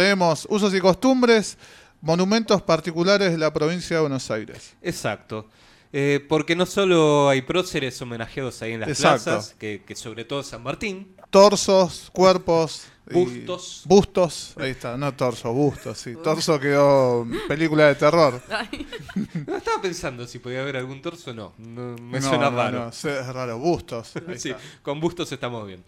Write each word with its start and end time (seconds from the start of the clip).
Tenemos 0.00 0.46
usos 0.48 0.72
y 0.72 0.78
costumbres, 0.78 1.58
monumentos 2.00 2.62
particulares 2.62 3.32
de 3.32 3.38
la 3.38 3.52
provincia 3.52 3.96
de 3.96 4.02
Buenos 4.02 4.30
Aires. 4.30 4.76
Exacto. 4.82 5.48
Eh, 5.92 6.24
porque 6.28 6.54
no 6.54 6.64
solo 6.64 7.28
hay 7.28 7.42
próceres 7.42 8.00
homenajeados 8.00 8.62
ahí 8.62 8.74
en 8.74 8.80
las 8.80 8.88
Exacto. 8.90 9.24
plazas, 9.24 9.56
que, 9.58 9.82
que 9.84 9.96
sobre 9.96 10.24
todo 10.24 10.44
San 10.44 10.62
Martín, 10.62 11.16
Torsos, 11.30 12.08
cuerpos. 12.12 12.84
y- 13.10 13.14
Bustos. 13.14 13.82
Bustos. 13.86 14.54
Ahí 14.58 14.70
está, 14.70 14.96
no 14.96 15.12
torso, 15.16 15.52
bustos, 15.52 15.98
sí. 15.98 16.14
Torso 16.22 16.60
quedó 16.60 17.26
película 17.48 17.86
de 17.88 17.96
terror. 17.96 18.40
no 19.48 19.56
estaba 19.56 19.82
pensando 19.82 20.24
si 20.28 20.38
podía 20.38 20.60
haber 20.60 20.76
algún 20.76 21.02
torso, 21.02 21.34
no, 21.34 21.52
no 21.58 21.96
me 21.96 22.20
No, 22.20 22.28
suena 22.28 22.48
no, 22.48 22.56
raro. 22.56 22.78
no, 22.84 22.88
es 22.90 23.26
raro, 23.26 23.58
bustos. 23.58 24.12
Ahí 24.28 24.38
Sí, 24.38 24.50
está. 24.50 24.62
con 24.82 25.00
bustos 25.00 25.32
estamos 25.32 25.66
bien. 25.66 25.82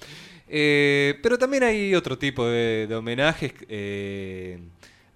Eh, 0.55 1.19
pero 1.23 1.39
también 1.39 1.63
hay 1.63 1.95
otro 1.95 2.19
tipo 2.19 2.45
de, 2.47 2.87
homenajes 2.95 3.55
eh, 3.71 4.61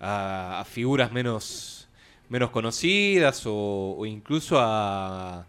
a, 0.00 0.64
figuras 0.66 1.12
menos, 1.12 1.88
menos 2.30 2.48
conocidas 2.48 3.42
o, 3.44 4.02
incluso 4.06 4.56
a, 4.58 5.44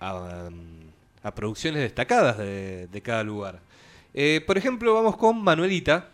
um, 0.00 0.90
a 1.24 1.34
producciones 1.34 1.82
destacadas 1.82 2.38
de, 2.38 2.86
de 2.86 3.02
cada 3.02 3.24
lugar. 3.24 3.58
Eh, 4.14 4.44
por 4.46 4.56
ejemplo, 4.56 4.94
vamos 4.94 5.16
con 5.16 5.42
Manuelita, 5.42 6.10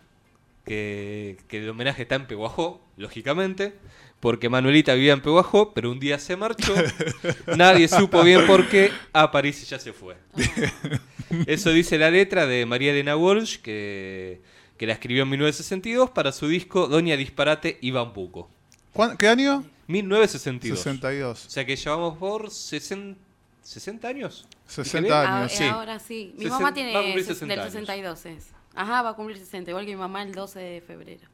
que, 0.65 1.37
que 1.47 1.59
el 1.59 1.69
homenaje 1.69 2.01
está 2.01 2.15
en 2.15 2.25
Peguajó, 2.25 2.81
lógicamente, 2.97 3.73
porque 4.19 4.49
Manuelita 4.49 4.93
vivía 4.95 5.13
en 5.13 5.21
Peguajó, 5.21 5.73
pero 5.73 5.91
un 5.91 5.99
día 5.99 6.17
se 6.19 6.35
marchó, 6.35 6.73
nadie 7.55 7.87
supo 7.87 8.23
bien 8.23 8.45
por 8.47 8.67
qué, 8.67 8.91
a 9.13 9.31
París 9.31 9.61
y 9.63 9.65
ya 9.67 9.79
se 9.79 9.93
fue. 9.93 10.17
Eso 11.45 11.69
dice 11.71 11.97
la 11.97 12.09
letra 12.09 12.45
de 12.47 12.65
María 12.65 12.91
Elena 12.91 13.15
Walsh, 13.17 13.57
que, 13.59 14.41
que 14.77 14.87
la 14.87 14.93
escribió 14.93 15.23
en 15.23 15.29
1962 15.29 16.09
para 16.11 16.31
su 16.31 16.47
disco 16.47 16.87
Doña 16.87 17.17
Disparate 17.17 17.77
y 17.81 17.91
Bambuco. 17.91 18.49
¿Cuán- 18.93 19.17
¿Qué 19.17 19.27
año? 19.27 19.63
1962. 19.87 20.79
62. 20.79 21.45
O 21.45 21.49
sea 21.49 21.65
que 21.65 21.75
llevamos 21.75 22.17
por 22.17 22.49
60, 22.49 23.19
60 23.61 24.07
años. 24.07 24.47
60 24.67 25.21
Ah, 25.21 25.39
años. 25.41 25.53
eh, 25.53 25.57
sí. 25.57 25.63
Ahora 25.65 25.99
sí. 25.99 26.33
Mi 26.37 26.45
Sesen- 26.45 26.49
mamá 26.49 26.73
tiene 26.73 26.93
va 26.93 26.99
a 26.99 27.03
cumplir 27.03 27.23
ses- 27.25 27.27
60 27.27 27.53
del 27.53 27.59
años. 27.61 27.71
62 27.73 28.25
es. 28.25 28.47
Ajá, 28.73 29.01
va 29.01 29.09
a 29.11 29.13
cumplir 29.15 29.37
60, 29.37 29.71
igual 29.71 29.85
que 29.85 29.91
mi 29.91 29.97
mamá 29.97 30.23
el 30.23 30.33
12 30.33 30.59
de 30.59 30.81
febrero. 30.81 31.27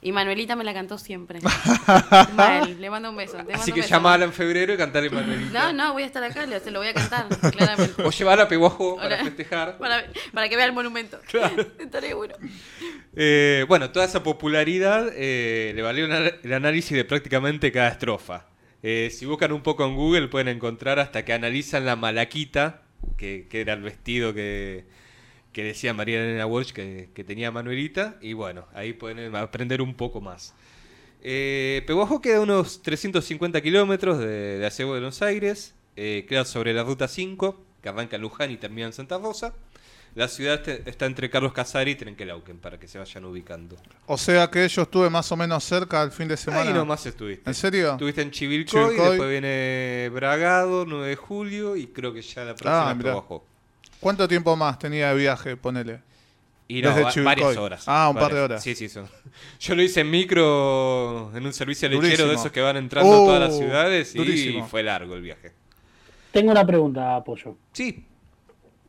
Y 0.00 0.12
Manuelita 0.12 0.54
me 0.54 0.62
la 0.64 0.72
cantó 0.72 0.96
siempre. 0.96 1.40
Mal, 2.34 2.80
le 2.80 2.90
mando 2.90 3.10
un 3.10 3.16
beso. 3.16 3.36
mando 3.38 3.52
Así 3.54 3.72
que 3.72 3.80
beso, 3.80 3.90
llamala 3.94 4.18
Ma. 4.18 4.24
en 4.26 4.32
febrero 4.32 4.72
y 4.72 4.76
cantale 4.76 5.10
Manuelita. 5.10 5.72
No, 5.72 5.72
no, 5.72 5.92
voy 5.92 6.04
a 6.04 6.06
estar 6.06 6.22
acá, 6.22 6.46
le- 6.46 6.60
se 6.60 6.70
lo 6.70 6.78
voy 6.78 6.88
a 6.88 6.94
cantar, 6.94 7.26
claramente. 7.50 8.02
O 8.02 8.10
llevar 8.10 8.40
a 8.40 8.46
Peguajo 8.48 8.96
para 8.96 9.06
Hola. 9.16 9.24
festejar. 9.24 9.78
Para, 9.78 10.04
para 10.32 10.48
que 10.48 10.56
vea 10.56 10.66
el 10.66 10.72
monumento. 10.72 11.18
Estaré 11.78 12.14
bueno. 12.14 12.34
Eh, 13.16 13.64
bueno, 13.68 13.90
toda 13.90 14.04
esa 14.04 14.22
popularidad 14.22 15.08
eh, 15.14 15.72
le 15.74 15.82
valió 15.82 16.04
una- 16.06 16.18
el 16.42 16.52
análisis 16.52 16.96
de 16.96 17.04
prácticamente 17.04 17.72
cada 17.72 17.88
estrofa. 17.88 18.46
Eh, 18.82 19.10
si 19.12 19.26
buscan 19.26 19.50
un 19.52 19.62
poco 19.62 19.84
en 19.84 19.96
Google 19.96 20.28
pueden 20.28 20.46
encontrar 20.48 21.00
hasta 21.00 21.24
que 21.24 21.32
analizan 21.32 21.84
la 21.84 21.96
malaquita, 21.96 22.82
que, 23.16 23.48
que 23.50 23.60
era 23.62 23.72
el 23.72 23.82
vestido 23.82 24.32
que, 24.32 24.84
que 25.58 25.64
decía 25.64 25.92
María 25.92 26.22
Elena 26.22 26.46
Walsh 26.46 26.70
que, 26.70 27.08
que 27.12 27.24
tenía 27.24 27.50
Manuelita, 27.50 28.14
y 28.20 28.32
bueno, 28.32 28.66
ahí 28.74 28.92
pueden 28.92 29.34
aprender 29.34 29.82
un 29.82 29.92
poco 29.94 30.20
más. 30.20 30.54
Eh, 31.20 31.82
Peguajó 31.84 32.20
queda 32.20 32.36
a 32.36 32.40
unos 32.42 32.80
350 32.80 33.60
kilómetros 33.60 34.20
de, 34.20 34.58
de 34.60 34.70
de 34.70 34.84
Buenos 34.84 35.20
Aires, 35.20 35.74
eh, 35.96 36.26
queda 36.28 36.44
sobre 36.44 36.72
la 36.74 36.84
ruta 36.84 37.08
5, 37.08 37.60
que 37.82 37.88
arranca 37.88 38.14
en 38.14 38.22
Luján 38.22 38.52
y 38.52 38.56
termina 38.56 38.86
en 38.86 38.92
Santa 38.92 39.18
Rosa. 39.18 39.52
La 40.14 40.28
ciudad 40.28 40.62
está 40.68 41.06
entre 41.06 41.28
Carlos 41.28 41.52
Casari 41.52 41.90
y 41.90 41.94
Trenquelauquen, 41.96 42.58
para 42.58 42.78
que 42.78 42.86
se 42.86 43.00
vayan 43.00 43.24
ubicando. 43.24 43.74
O 44.06 44.16
sea 44.16 44.48
que 44.52 44.68
yo 44.68 44.82
estuve 44.82 45.10
más 45.10 45.32
o 45.32 45.36
menos 45.36 45.64
cerca 45.64 46.04
el 46.04 46.12
fin 46.12 46.28
de 46.28 46.36
semana. 46.36 46.68
Ahí 46.68 46.72
nomás 46.72 47.04
estuviste. 47.04 47.50
¿En 47.50 47.54
serio? 47.54 47.90
Estuviste 47.94 48.22
en 48.22 48.30
Chivilcoy, 48.30 48.80
Chivilcoy. 48.80 49.08
después 49.08 49.28
viene 49.28 50.08
Bragado, 50.14 50.86
9 50.86 51.08
de 51.08 51.16
julio, 51.16 51.74
y 51.74 51.88
creo 51.88 52.12
que 52.12 52.22
ya 52.22 52.44
la 52.44 52.54
próxima 52.54 52.90
Ah. 52.90 52.94
¿Cuánto 54.00 54.28
tiempo 54.28 54.54
más 54.56 54.78
tenía 54.78 55.08
de 55.10 55.16
viaje, 55.16 55.56
ponele? 55.56 56.00
Y 56.70 56.82
no, 56.82 56.94
Desde 56.94 57.22
varias 57.22 57.56
horas. 57.56 57.84
Ah, 57.86 58.10
un 58.10 58.16
par 58.16 58.32
de 58.34 58.40
horas. 58.40 58.62
Sí, 58.62 58.74
sí, 58.74 58.88
son. 58.88 59.08
Yo 59.60 59.74
lo 59.74 59.82
hice 59.82 60.00
en 60.00 60.10
micro, 60.10 61.30
en 61.34 61.46
un 61.46 61.52
servicio 61.52 61.88
lechero 61.88 62.02
Durísimo. 62.06 62.28
de 62.28 62.34
esos 62.34 62.52
que 62.52 62.60
van 62.60 62.76
entrando 62.76 63.10
a 63.10 63.16
todas 63.16 63.40
las 63.40 63.54
Uh, 63.54 63.58
ciudades, 63.58 64.14
y 64.14 64.18
durísimo. 64.18 64.66
fue 64.66 64.82
largo 64.82 65.14
el 65.14 65.22
viaje. 65.22 65.52
Tengo 66.32 66.50
una 66.50 66.66
pregunta, 66.66 67.16
Apoyo. 67.16 67.56
Sí, 67.72 68.04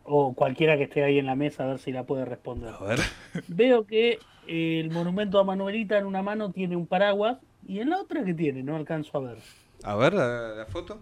O 0.03 0.33
cualquiera 0.33 0.75
que 0.75 0.83
esté 0.83 1.03
ahí 1.03 1.19
en 1.19 1.25
la 1.27 1.35
mesa, 1.35 1.63
a 1.63 1.67
ver 1.67 1.79
si 1.79 1.91
la 1.91 2.03
puede 2.03 2.25
responder. 2.25 2.73
a 2.73 2.83
ver. 2.83 2.99
Veo 3.47 3.85
que 3.85 4.19
el 4.47 4.89
monumento 4.91 5.39
a 5.39 5.43
Manuelita 5.45 5.97
en 5.97 6.05
una 6.05 6.21
mano 6.21 6.51
tiene 6.51 6.75
un 6.75 6.85
paraguas 6.87 7.37
y 7.67 7.79
en 7.79 7.91
la 7.91 7.99
otra 8.01 8.25
que 8.25 8.33
tiene, 8.33 8.61
no 8.63 8.75
alcanzo 8.75 9.17
a 9.17 9.21
ver. 9.21 9.37
A 9.83 9.95
ver 9.95 10.13
la, 10.13 10.49
la 10.55 10.65
foto, 10.65 10.99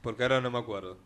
porque 0.00 0.22
ahora 0.22 0.40
no 0.40 0.50
me 0.50 0.58
acuerdo. 0.58 0.96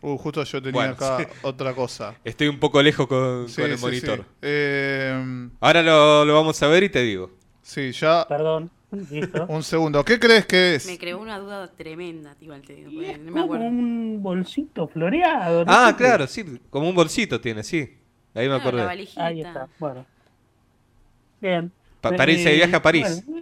Uh, 0.00 0.16
justo 0.16 0.44
yo 0.44 0.62
tenía 0.62 0.72
Bueno, 0.80 0.92
acá 0.94 1.18
sí. 1.18 1.24
otra 1.42 1.74
cosa. 1.74 2.14
Estoy 2.24 2.48
un 2.48 2.58
poco 2.58 2.80
lejos 2.82 3.06
con, 3.08 3.48
Sí, 3.48 3.62
con 3.62 3.70
el 3.70 3.78
sí, 3.78 3.84
monitor. 3.84 4.18
sí. 4.20 4.24
Eh, 4.42 5.48
Ahora 5.60 5.82
lo, 5.82 6.24
lo 6.24 6.34
vamos 6.34 6.62
a 6.62 6.68
ver 6.68 6.84
y 6.84 6.88
te 6.88 7.02
digo. 7.02 7.30
sí, 7.62 7.90
ya. 7.92 8.24
Perdón. 8.28 8.70
Listo. 9.10 9.44
Un 9.48 9.62
segundo. 9.62 10.02
¿Qué 10.04 10.18
crees 10.18 10.46
que 10.46 10.76
es? 10.76 10.86
Me 10.86 10.96
creó 10.98 11.18
una 11.20 11.38
duda 11.38 11.68
tremenda, 11.72 12.34
igual 12.40 12.62
te 12.62 12.74
digo. 12.74 13.02
Es 13.02 13.18
no 13.18 13.24
me 13.24 13.30
como 13.32 13.44
acuerdo. 13.44 13.66
un 13.66 14.22
bolsito 14.22 14.88
floreado. 14.88 15.64
no 15.64 15.72
Ah, 15.72 15.94
claro, 15.96 16.26
sí, 16.26 16.44
como 16.70 16.88
un 16.88 16.94
bolsito 16.94 17.40
tiene, 17.40 17.62
sí. 17.62 17.98
Ahí 18.34 18.48
me 18.48 18.54
acordé. 18.54 18.82
Ahí 19.16 19.40
está, 19.42 19.68
bueno. 19.78 20.06
Bien. 21.40 21.70
Pa- 22.00 22.10
Eh, 22.10 22.16
parece 22.16 22.54
viaje 22.54 22.76
a 22.76 22.82
París. 22.82 23.22
bueno, 23.26 23.37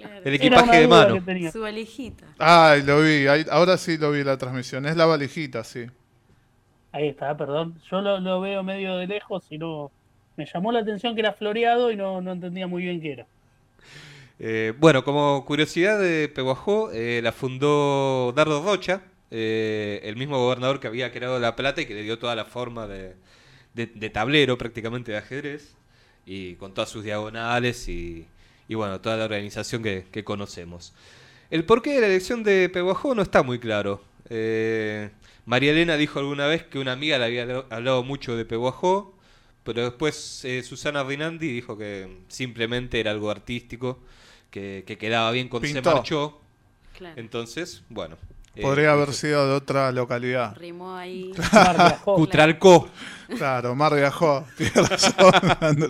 Claro. 0.00 0.20
El 0.24 0.34
equipaje 0.34 0.80
de 0.80 0.88
mano. 0.88 1.24
Su 1.52 1.60
valijita. 1.60 2.26
Ay, 2.38 2.82
lo 2.82 3.00
vi. 3.02 3.26
ahí- 3.26 3.46
ahora 3.50 3.76
sí 3.76 3.98
lo 3.98 4.10
vi 4.12 4.20
en 4.20 4.26
la 4.26 4.38
transmisión. 4.38 4.86
Es 4.86 4.96
la 4.96 5.06
valijita, 5.06 5.64
sí. 5.64 5.86
Ahí 6.92 7.08
está, 7.08 7.36
perdón. 7.36 7.78
Yo 7.90 8.00
lo, 8.00 8.20
lo 8.20 8.40
veo 8.40 8.62
medio 8.62 8.96
de 8.96 9.06
lejos 9.06 9.44
y 9.50 9.58
no. 9.58 9.90
Me 10.36 10.46
llamó 10.46 10.72
la 10.72 10.80
atención 10.80 11.14
que 11.14 11.20
era 11.20 11.32
floreado 11.32 11.90
y 11.90 11.96
no, 11.96 12.20
no 12.20 12.32
entendía 12.32 12.66
muy 12.66 12.82
bien 12.82 13.00
qué 13.00 13.12
era. 13.12 13.26
Eh, 14.38 14.72
bueno, 14.78 15.04
como 15.04 15.44
curiosidad 15.44 16.00
de 16.00 16.28
Peguajó, 16.28 16.90
eh, 16.92 17.20
la 17.22 17.32
fundó 17.32 18.32
Dardo 18.34 18.62
Rocha, 18.62 19.02
eh, 19.30 20.00
el 20.04 20.16
mismo 20.16 20.38
gobernador 20.38 20.80
que 20.80 20.88
había 20.88 21.12
creado 21.12 21.38
La 21.38 21.54
Plata 21.54 21.80
y 21.82 21.86
que 21.86 21.94
le 21.94 22.02
dio 22.02 22.18
toda 22.18 22.34
la 22.34 22.44
forma 22.44 22.86
de, 22.86 23.14
de- 23.74 23.86
de 23.86 24.10
tablero 24.10 24.58
prácticamente 24.58 25.12
de 25.12 25.18
ajedrez, 25.18 25.76
y 26.26 26.54
con 26.56 26.74
todas 26.74 26.88
sus 26.90 27.04
diagonales 27.04 27.88
y, 27.88 28.26
y 28.72 28.74
bueno, 28.74 29.02
toda 29.02 29.18
la 29.18 29.24
organización 29.26 29.82
que, 29.82 30.06
que 30.10 30.24
conocemos. 30.24 30.94
El 31.50 31.66
porqué 31.66 31.90
de 31.92 32.00
la 32.00 32.06
elección 32.06 32.42
de 32.42 32.70
Peguajó 32.70 33.14
no 33.14 33.20
está 33.20 33.42
muy 33.42 33.58
claro. 33.58 34.02
Eh, 34.30 35.10
María 35.44 35.72
Elena 35.72 35.98
dijo 35.98 36.18
alguna 36.20 36.46
vez 36.46 36.62
que 36.64 36.78
una 36.78 36.92
amiga 36.92 37.18
le 37.18 37.26
había 37.26 37.44
habl- 37.46 37.66
hablado 37.68 38.02
mucho 38.02 38.34
de 38.34 38.46
Peguajó, 38.46 39.14
pero 39.62 39.82
después 39.84 40.42
eh, 40.46 40.62
Susana 40.62 41.04
Rinaldi 41.04 41.52
dijo 41.52 41.76
que 41.76 42.16
simplemente 42.28 42.98
era 42.98 43.10
algo 43.10 43.30
artístico, 43.30 43.98
que, 44.50 44.84
que 44.86 44.96
quedaba 44.96 45.30
bien 45.32 45.48
con 45.50 45.60
Se 45.60 45.74
Pintó. 45.74 45.92
Marchó. 45.92 46.40
Claro. 46.96 47.20
Entonces, 47.20 47.82
bueno. 47.90 48.16
Eh, 48.54 48.62
Podría 48.62 48.92
haber 48.92 49.10
eso- 49.10 49.18
sido 49.20 49.48
de 49.48 49.54
otra 49.54 49.90
localidad. 49.92 50.56
Rimó 50.56 50.94
ahí. 50.96 51.32
Viajó. 51.52 52.14
Cutralcó. 52.16 52.88
Claro, 53.38 53.74
Mar 53.74 53.94
viajó. 53.94 54.44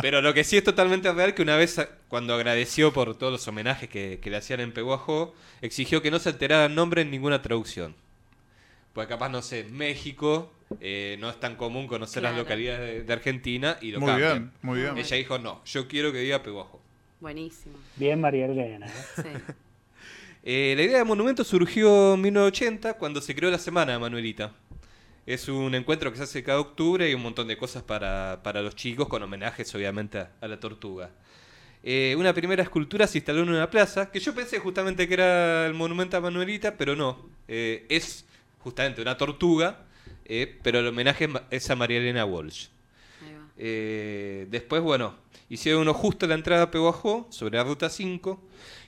Pero 0.00 0.20
lo 0.20 0.34
que 0.34 0.44
sí 0.44 0.56
es 0.56 0.64
totalmente 0.64 1.12
real 1.12 1.34
que 1.34 1.42
una 1.42 1.56
vez 1.56 1.80
cuando 2.08 2.34
agradeció 2.34 2.92
por 2.92 3.16
todos 3.16 3.32
los 3.32 3.46
homenajes 3.48 3.88
que, 3.88 4.18
que 4.20 4.30
le 4.30 4.36
hacían 4.38 4.60
en 4.60 4.72
Peguajó, 4.72 5.34
exigió 5.62 6.02
que 6.02 6.10
no 6.10 6.18
se 6.18 6.30
alterara 6.30 6.66
el 6.66 6.74
nombre 6.74 7.02
en 7.02 7.10
ninguna 7.10 7.42
traducción. 7.42 7.94
Pues 8.92 9.06
capaz, 9.08 9.28
no 9.28 9.42
sé, 9.42 9.60
en 9.60 9.76
México 9.76 10.52
eh, 10.80 11.16
no 11.20 11.30
es 11.30 11.38
tan 11.40 11.56
común 11.56 11.86
conocer 11.86 12.22
las 12.22 12.32
Claro. 12.32 12.44
localidades 12.44 12.80
de, 12.80 13.02
de 13.04 13.12
Argentina 13.12 13.76
y 13.80 13.90
lo 13.92 14.00
Muy 14.00 14.08
cambian. 14.10 14.32
bien, 14.32 14.52
muy 14.62 14.80
bien. 14.80 14.96
Ella 14.98 15.16
dijo, 15.16 15.38
no, 15.38 15.60
yo 15.64 15.88
quiero 15.88 16.12
que 16.12 16.18
diga 16.18 16.42
Peguajó. 16.42 16.80
Buenísimo. 17.20 17.76
Bien, 17.96 18.20
María 18.20 18.46
Elena. 18.46 18.86
¿eh? 18.86 18.90
Sí. 19.16 19.22
Eh, 20.44 20.74
la 20.76 20.82
idea 20.82 20.98
de 20.98 21.04
monumento 21.04 21.42
surgió 21.42 22.14
en 22.14 22.20
1980 22.20 22.94
cuando 22.94 23.20
se 23.20 23.34
creó 23.34 23.50
la 23.50 23.58
Semana 23.58 23.92
de 23.92 23.98
Manuelita. 23.98 24.52
Es 25.26 25.48
un 25.48 25.74
encuentro 25.74 26.10
que 26.10 26.18
se 26.18 26.24
hace 26.24 26.42
cada 26.44 26.60
octubre 26.60 27.10
y 27.10 27.14
un 27.14 27.22
montón 27.22 27.48
de 27.48 27.56
cosas 27.56 27.82
para, 27.82 28.40
para 28.42 28.60
los 28.60 28.76
chicos, 28.76 29.08
con 29.08 29.22
homenajes 29.22 29.74
obviamente 29.74 30.18
a, 30.18 30.30
a 30.40 30.46
la 30.46 30.60
tortuga. 30.60 31.10
Eh, 31.82 32.14
una 32.18 32.32
primera 32.32 32.62
escultura 32.62 33.06
se 33.06 33.18
instaló 33.18 33.42
en 33.42 33.50
una 33.50 33.68
plaza, 33.68 34.10
que 34.10 34.20
yo 34.20 34.34
pensé 34.34 34.58
justamente 34.58 35.06
que 35.08 35.14
era 35.14 35.66
el 35.66 35.74
monumento 35.74 36.16
a 36.16 36.20
Manuelita, 36.20 36.76
pero 36.76 36.94
no. 36.94 37.28
Eh, 37.48 37.84
es 37.88 38.24
justamente 38.60 39.02
una 39.02 39.16
tortuga, 39.18 39.84
eh, 40.24 40.58
pero 40.62 40.78
el 40.78 40.86
homenaje 40.86 41.28
es 41.50 41.68
a 41.70 41.76
María 41.76 41.98
Elena 41.98 42.24
Walsh. 42.24 42.68
Eh, 43.56 44.46
después, 44.50 44.82
bueno, 44.82 45.14
hicieron 45.48 45.82
uno 45.82 45.94
justo 45.94 46.24
a 46.26 46.28
la 46.30 46.34
entrada 46.34 46.64
a 46.64 46.70
Peguajó, 46.70 47.26
sobre 47.30 47.58
la 47.58 47.64
ruta 47.64 47.90
5, 47.90 48.42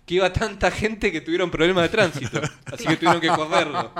que 0.06 0.14
iba 0.14 0.32
tanta 0.32 0.70
gente 0.70 1.10
que 1.10 1.20
tuvieron 1.20 1.50
problemas 1.50 1.82
de 1.82 1.88
tránsito. 1.88 2.40
Así 2.66 2.86
que 2.86 2.96
tuvieron 2.96 3.20
que 3.20 3.28
correrlo. 3.28 3.92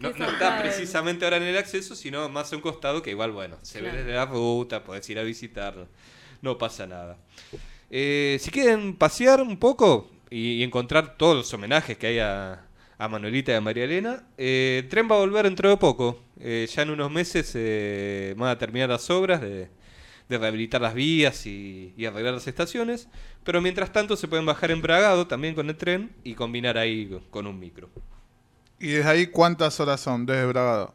No, 0.00 0.08
está 0.08 0.60
precisamente 0.60 1.24
ahora 1.24 1.36
en 1.36 1.44
el 1.44 1.56
acceso, 1.56 1.94
sino 1.94 2.28
más 2.28 2.52
a 2.52 2.56
un 2.56 2.62
costado 2.62 3.00
que 3.02 3.10
igual, 3.10 3.30
bueno, 3.30 3.56
se 3.62 3.80
ve 3.80 3.92
desde 3.92 4.12
la 4.12 4.26
ruta, 4.26 4.82
podés 4.82 5.08
ir 5.08 5.20
a 5.20 5.22
visitarlo. 5.22 5.86
no 6.40 6.58
pasa 6.58 6.88
nada. 6.88 7.18
Eh, 7.88 8.38
si 8.40 8.50
quieren 8.50 8.96
pasear 8.96 9.40
un 9.40 9.58
poco 9.58 10.10
y, 10.28 10.54
y 10.54 10.62
encontrar 10.64 11.16
todos 11.16 11.36
los 11.36 11.54
homenajes 11.54 11.96
que 11.96 12.08
hay 12.08 12.18
a, 12.18 12.66
a 12.98 13.08
Manuelita 13.08 13.52
y 13.52 13.54
a 13.54 13.60
María 13.60 13.84
Elena, 13.84 14.24
eh, 14.36 14.80
el 14.82 14.88
tren 14.88 15.06
va 15.08 15.14
a 15.14 15.18
volver 15.20 15.44
dentro 15.44 15.70
de 15.70 15.76
poco. 15.76 16.20
Eh, 16.40 16.68
ya 16.74 16.82
en 16.82 16.90
unos 16.90 17.12
meses 17.12 17.54
van 18.36 18.48
a 18.48 18.58
terminar 18.58 18.88
las 18.88 19.08
obras 19.08 19.40
de, 19.40 19.68
de 20.28 20.38
rehabilitar 20.38 20.80
las 20.80 20.94
vías 20.94 21.46
y, 21.46 21.92
y 21.96 22.04
arreglar 22.06 22.34
las 22.34 22.46
estaciones, 22.46 23.08
pero 23.44 23.60
mientras 23.60 23.92
tanto 23.92 24.16
se 24.16 24.28
pueden 24.28 24.46
bajar 24.46 24.70
en 24.70 24.80
Bragado 24.82 25.26
también 25.26 25.54
con 25.54 25.68
el 25.68 25.76
tren 25.76 26.10
y 26.24 26.34
combinar 26.34 26.78
ahí 26.78 27.20
con- 27.30 27.46
un 27.46 27.58
micro. 27.58 27.90
¿Y 28.78 28.88
desde 28.88 29.08
ahí 29.10 29.26
cuántas 29.28 29.78
horas 29.80 30.00
son 30.00 30.26
desde 30.26 30.46
Bragado? 30.46 30.94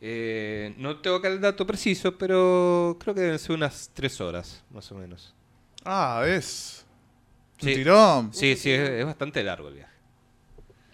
Eh, 0.00 0.74
no 0.78 0.96
tengo 0.98 1.16
acá 1.16 1.28
el 1.28 1.40
dato 1.40 1.66
preciso, 1.66 2.16
pero 2.16 2.96
creo 3.00 3.14
que 3.14 3.20
deben 3.20 3.38
ser 3.38 3.52
unas 3.56 3.90
tres 3.92 4.20
horas, 4.20 4.62
más 4.70 4.90
o 4.92 4.94
menos. 4.94 5.34
Ah, 5.84 6.24
es. 6.26 6.84
Un 7.62 7.68
Sí. 7.68 7.74
tirón. 7.74 8.32
Sí, 8.32 8.56
sí, 8.56 8.70
es, 8.70 8.88
es 8.88 9.04
bastante 9.04 9.42
largo 9.42 9.68
el 9.68 9.74
viaje. 9.74 9.92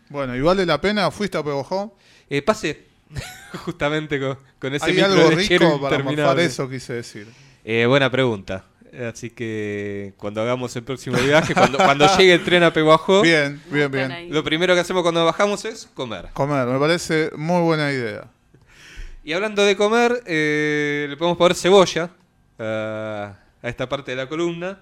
Bueno, 0.09 0.35
¿y 0.37 0.41
vale 0.41 0.67
la 0.67 0.81
pena? 0.81 1.11
¿Fuiste 1.13 1.39
a 1.39 1.45
Pebojó? 1.45 1.97
Eh, 2.29 2.43
pase 2.43 2.87
justamente 3.65 4.19
con, 4.19 4.39
con 4.59 4.75
ese 4.75 4.87
Hay 4.87 4.93
micro 4.95 5.13
algo 5.13 5.31
rico 5.31 5.81
para 5.81 5.99
morfar 6.01 6.41
eso, 6.41 6.69
quise 6.69 6.95
decir. 6.95 7.29
Eh, 7.69 7.85
buena 7.87 8.09
pregunta. 8.11 8.65
Así 9.13 9.29
que 9.31 10.15
cuando 10.17 10.41
hagamos 10.41 10.75
el 10.77 10.85
próximo 10.85 11.19
viaje, 11.19 11.53
cuando, 11.53 11.77
cuando 11.79 12.07
llegue 12.17 12.33
el 12.35 12.45
tren 12.45 12.63
a 12.63 12.73
Peguajó, 12.73 13.21
Bien, 13.23 13.61
bien, 13.71 13.91
bien. 13.91 14.29
lo 14.31 14.43
primero 14.45 14.73
que 14.73 14.81
hacemos 14.81 15.03
cuando 15.03 15.25
bajamos 15.25 15.65
es 15.65 15.89
comer. 15.93 16.29
Comer, 16.33 16.67
me 16.67 16.79
parece 16.79 17.31
muy 17.37 17.61
buena 17.63 17.91
idea. 17.91 18.31
Y 19.25 19.33
hablando 19.33 19.63
de 19.65 19.77
comer, 19.77 20.23
eh, 20.27 21.07
le 21.11 21.17
podemos 21.17 21.37
poner 21.37 21.57
cebolla 21.57 22.11
a, 22.59 23.37
a 23.61 23.69
esta 23.69 23.89
parte 23.89 24.13
de 24.13 24.17
la 24.17 24.29
columna, 24.29 24.79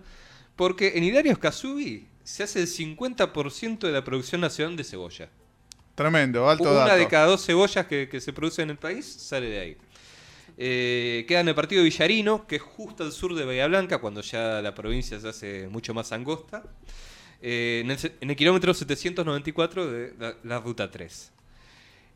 porque 0.54 0.92
en 0.94 1.04
Hilarios 1.04 1.38
Kazubi 1.38 2.06
se 2.22 2.42
hace 2.42 2.60
el 2.60 2.66
50% 2.68 3.78
de 3.78 3.92
la 3.92 4.04
producción 4.04 4.42
nacional 4.42 4.76
de 4.76 4.84
cebolla. 4.84 5.28
Tremendo, 5.94 6.48
alto 6.50 6.64
Una 6.64 6.80
dato. 6.80 6.96
de 6.98 7.08
cada 7.08 7.26
dos 7.26 7.44
cebollas 7.46 7.86
que, 7.86 8.08
que 8.10 8.20
se 8.20 8.32
producen 8.34 8.64
en 8.64 8.70
el 8.70 8.76
país 8.76 9.06
sale 9.06 9.46
de 9.48 9.58
ahí. 9.58 9.76
Eh, 10.56 11.24
queda 11.26 11.40
en 11.40 11.48
el 11.48 11.54
partido 11.54 11.82
Villarino, 11.82 12.46
que 12.46 12.56
es 12.56 12.62
justo 12.62 13.02
al 13.02 13.12
sur 13.12 13.34
de 13.34 13.44
Bahía 13.44 13.66
Blanca, 13.66 13.98
cuando 13.98 14.20
ya 14.20 14.62
la 14.62 14.74
provincia 14.74 15.18
se 15.20 15.28
hace 15.28 15.68
mucho 15.68 15.94
más 15.94 16.12
angosta. 16.12 16.62
Eh, 17.42 17.82
en, 17.84 17.90
el, 17.90 17.98
en 18.20 18.30
el 18.30 18.36
kilómetro 18.36 18.72
794 18.72 19.86
de 19.90 20.14
la, 20.18 20.36
la 20.44 20.60
ruta 20.60 20.90
3. 20.90 21.32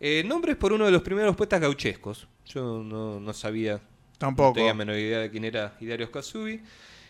Eh, 0.01 0.23
nombre 0.25 0.53
es 0.53 0.59
por 0.59 0.73
uno 0.73 0.85
de 0.87 0.93
los 0.93 1.03
primeros 1.03 1.37
poetas 1.37 1.61
gauchescos. 1.61 2.29
Yo 2.47 2.83
no, 2.85 3.21
no 3.21 3.33
sabía, 3.33 3.75
no 3.75 3.83
Tampoco. 4.19 4.55
tenía 4.55 4.75
menor 4.75 4.97
idea 4.97 5.19
de 5.21 5.31
quién 5.31 5.45
era 5.45 5.77
Hilario 5.81 6.11
Casubi. 6.11 6.63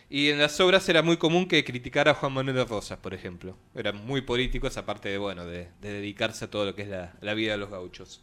Y 0.09 0.29
en 0.29 0.39
las 0.39 0.59
obras 0.59 0.89
era 0.89 1.03
muy 1.03 1.17
común 1.17 1.47
que 1.47 1.63
criticara 1.63 2.11
a 2.11 2.13
Juan 2.15 2.33
Manuel 2.33 2.55
de 2.57 2.65
Rosas, 2.65 2.97
por 2.97 3.13
ejemplo. 3.13 3.55
Eran 3.75 3.97
muy 4.05 4.21
políticos, 4.21 4.75
aparte 4.77 5.09
de, 5.09 5.19
bueno, 5.19 5.45
de, 5.45 5.67
de 5.81 5.93
dedicarse 5.93 6.45
a 6.45 6.49
todo 6.49 6.65
lo 6.65 6.75
que 6.75 6.81
es 6.81 6.87
la, 6.89 7.13
la 7.21 7.35
vida 7.35 7.51
de 7.51 7.57
los 7.59 7.69
gauchos. 7.69 8.21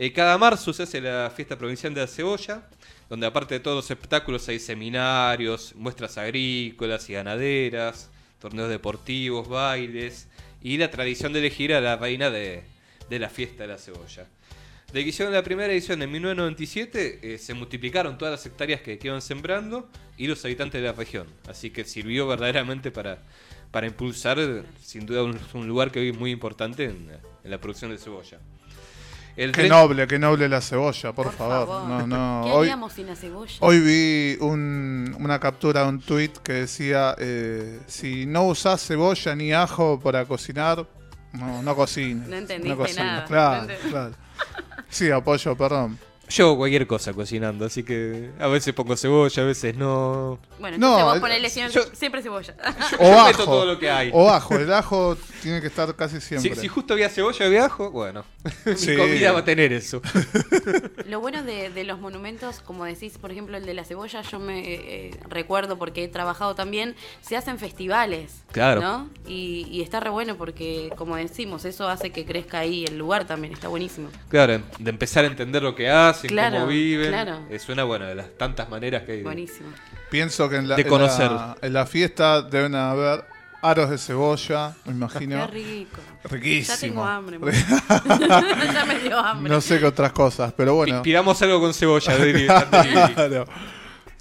Eh, 0.00 0.12
cada 0.12 0.38
marzo 0.38 0.72
se 0.72 0.84
hace 0.84 1.00
la 1.00 1.32
fiesta 1.34 1.58
provincial 1.58 1.92
de 1.92 2.02
la 2.02 2.06
cebolla, 2.06 2.62
donde 3.10 3.26
aparte 3.26 3.54
de 3.54 3.60
todos 3.60 3.76
los 3.76 3.90
espectáculos 3.90 4.48
hay 4.48 4.60
seminarios, 4.60 5.74
muestras 5.74 6.16
agrícolas 6.18 7.10
y 7.10 7.14
ganaderas, 7.14 8.08
torneos 8.38 8.68
deportivos, 8.68 9.48
bailes 9.48 10.28
y 10.62 10.76
la 10.76 10.88
tradición 10.88 11.32
de 11.32 11.40
elegir 11.40 11.74
a 11.74 11.80
la 11.80 11.96
reina 11.96 12.30
de, 12.30 12.62
la 13.10 13.28
fiesta 13.28 13.64
de 13.64 13.70
la 13.70 13.78
cebolla. 13.78 14.28
De 14.92 15.02
que 15.02 15.08
hicieron 15.08 15.34
la 15.34 15.42
primera 15.42 15.72
edición 15.72 16.00
en 16.00 16.12
1997, 16.12 17.34
eh, 17.34 17.38
se 17.38 17.54
multiplicaron 17.54 18.18
todas 18.18 18.32
las 18.32 18.46
hectáreas 18.46 18.80
que, 18.80 19.00
iban 19.02 19.20
sembrando 19.20 19.90
y 20.16 20.28
los 20.28 20.44
habitantes 20.44 20.80
de 20.80 20.86
la 20.86 20.92
región. 20.92 21.26
Así 21.48 21.70
que 21.70 21.82
sirvió 21.82 22.28
verdaderamente 22.28 22.92
para, 22.92 23.18
impulsar, 23.84 24.38
sin 24.80 25.06
duda, 25.06 25.24
un, 25.24 25.66
lugar 25.66 25.90
que 25.90 25.98
hoy 25.98 26.10
es 26.10 26.16
muy 26.16 26.30
importante 26.30 26.84
en 26.84 27.10
la 27.42 27.58
producción 27.58 27.90
de 27.90 27.98
cebolla. 27.98 28.38
El 29.38 29.52
Qué 29.52 29.62
tren- 29.66 29.68
noble, 29.68 30.06
qué 30.08 30.18
noble 30.18 30.48
la 30.48 30.60
cebolla, 30.60 31.12
por, 31.12 31.26
Por 31.26 31.34
favor. 31.34 31.66
favor. 31.68 31.88
No, 31.88 32.06
no. 32.08 32.42
¿Qué 32.44 32.50
Hoy, 32.50 32.66
haríamos 32.66 32.92
sin 32.92 33.06
la 33.06 33.14
cebolla? 33.14 33.54
hoy 33.60 33.78
vi 33.80 34.36
un- 34.40 35.16
una 35.20 35.38
captura 35.38 35.82
de 35.84 35.88
un 35.90 36.00
tweet 36.00 36.32
que 36.42 36.52
decía: 36.54 37.14
eh, 37.18 37.78
si 37.86 38.26
no 38.26 38.46
usás 38.48 38.84
cebolla 38.84 39.36
ni 39.36 39.52
ajo 39.52 40.00
para 40.00 40.24
cocinar, 40.24 40.84
no, 41.34 41.62
no 41.62 41.76
cocines. 41.76 42.26
No 42.28 42.34
entendiste 42.36 42.76
cocines. 42.76 43.04
nada. 43.04 43.24
Claro, 43.26 43.66
No 43.84 43.90
claro. 43.90 44.14
Sí, 44.90 45.10
apoyo, 45.10 45.56
perdón. 45.56 45.98
Yo 46.30 46.46
hago 46.46 46.56
cualquier 46.58 46.86
cosa 46.86 47.12
cocinando, 47.12 47.64
así 47.64 47.82
que 47.82 48.30
a 48.38 48.46
veces 48.48 48.74
pongo 48.74 48.96
cebolla, 48.96 49.42
a 49.42 49.46
veces 49.46 49.74
no. 49.76 50.38
Bueno, 50.60 50.76
No, 50.78 51.04
vos 51.06 51.14
el- 51.14 51.20
ponele 51.20 51.48
siempre, 51.50 51.80
yo- 51.82 51.90
siempre 51.94 52.22
cebolla. 52.22 52.54
O 52.98 53.02
Yo 53.04 53.24
meto 53.26 53.42
ajo. 53.42 53.44
todo 53.44 53.64
lo 53.66 53.78
que 53.78 53.90
hay. 53.90 54.10
O 54.12 54.28
ajo. 54.30 54.56
El 54.56 54.72
ajo 54.72 55.16
tiene 55.42 55.60
que 55.60 55.68
estar 55.68 55.94
casi 55.96 56.20
Si, 56.20 56.38
siempre. 56.38 56.54
si 56.56 56.68
justo 56.68 56.92
había 56.94 57.08
cebolla 57.08 57.46
había 57.46 57.64
ajo, 57.66 57.90
bueno, 57.90 58.24
Sí. 58.76 58.90
mi 58.90 58.96
comida 58.96 59.32
va 59.32 59.38
a 59.40 59.44
tener 59.44 59.72
eso. 59.72 60.02
Lo 61.06 61.20
bueno 61.20 61.42
de, 61.42 61.70
de 61.70 61.84
los 61.84 61.98
monumentos, 61.98 62.60
como 62.60 62.84
decís, 62.84 63.16
por 63.18 63.30
ejemplo, 63.32 63.56
el 63.56 63.64
de 63.64 63.74
la 63.74 63.84
cebolla, 63.84 64.22
yo 64.22 64.38
me 64.38 64.60
eh, 64.74 65.10
recuerdo 65.28 65.78
porque 65.78 66.04
he 66.04 66.08
trabajado 66.08 66.54
también, 66.54 66.94
se 67.22 67.36
hacen 67.36 67.58
festivales. 67.58 68.42
Claro. 68.52 68.80
¿no? 68.80 69.10
Y, 69.26 69.66
y 69.70 69.82
está 69.82 70.00
re 70.00 70.10
bueno 70.10 70.36
porque, 70.36 70.90
como 70.96 71.16
decimos, 71.16 71.64
eso 71.64 71.88
hace 71.88 72.10
que 72.10 72.24
crezca 72.24 72.58
ahí 72.60 72.84
el 72.84 72.98
lugar 72.98 73.26
también, 73.26 73.52
está 73.52 73.68
buenísimo. 73.68 74.08
Claro, 74.28 74.60
de 74.78 74.90
empezar 74.90 75.24
a 75.24 75.28
entender 75.28 75.62
lo 75.62 75.74
que 75.74 75.88
hacen, 76.18 76.28
Claro, 76.30 76.56
cómo 76.56 76.66
viven. 76.68 77.08
claro. 77.08 77.40
Es 77.50 77.68
una 77.68 77.84
buena 77.84 78.06
de 78.06 78.14
las 78.14 78.36
tantas 78.36 78.68
maneras 78.68 79.02
que 79.04 79.12
hay. 79.12 79.22
Buenísimo. 79.22 79.68
Pienso 80.10 80.48
que 80.48 80.56
en 80.56 80.68
la, 80.68 80.76
De 80.76 80.82
en 80.82 80.88
conocer. 80.88 81.30
la- 81.30 81.56
en 81.60 81.72
la 81.72 81.86
fiesta 81.86 82.42
deben 82.42 82.74
haber 82.74 83.24
aros 83.60 83.90
de 83.90 83.98
cebolla, 83.98 84.68
me 84.84 84.84
Qué 84.84 84.90
imagino. 84.92 85.46
rico. 85.48 86.00
Riquísimo. 86.24 86.74
Ya 86.74 86.80
tengo 86.80 87.04
hambre. 87.04 87.38
ya 88.72 88.84
me 88.86 88.98
dio 89.00 89.18
hambre. 89.18 89.52
No 89.52 89.60
sé 89.60 89.78
qué 89.78 89.86
otras 89.86 90.12
cosas, 90.12 90.52
pero 90.56 90.74
bueno. 90.74 91.02
Pidamos 91.02 91.40
algo 91.42 91.60
con 91.60 91.74
cebolla. 91.74 92.14
Claro. 93.14 93.46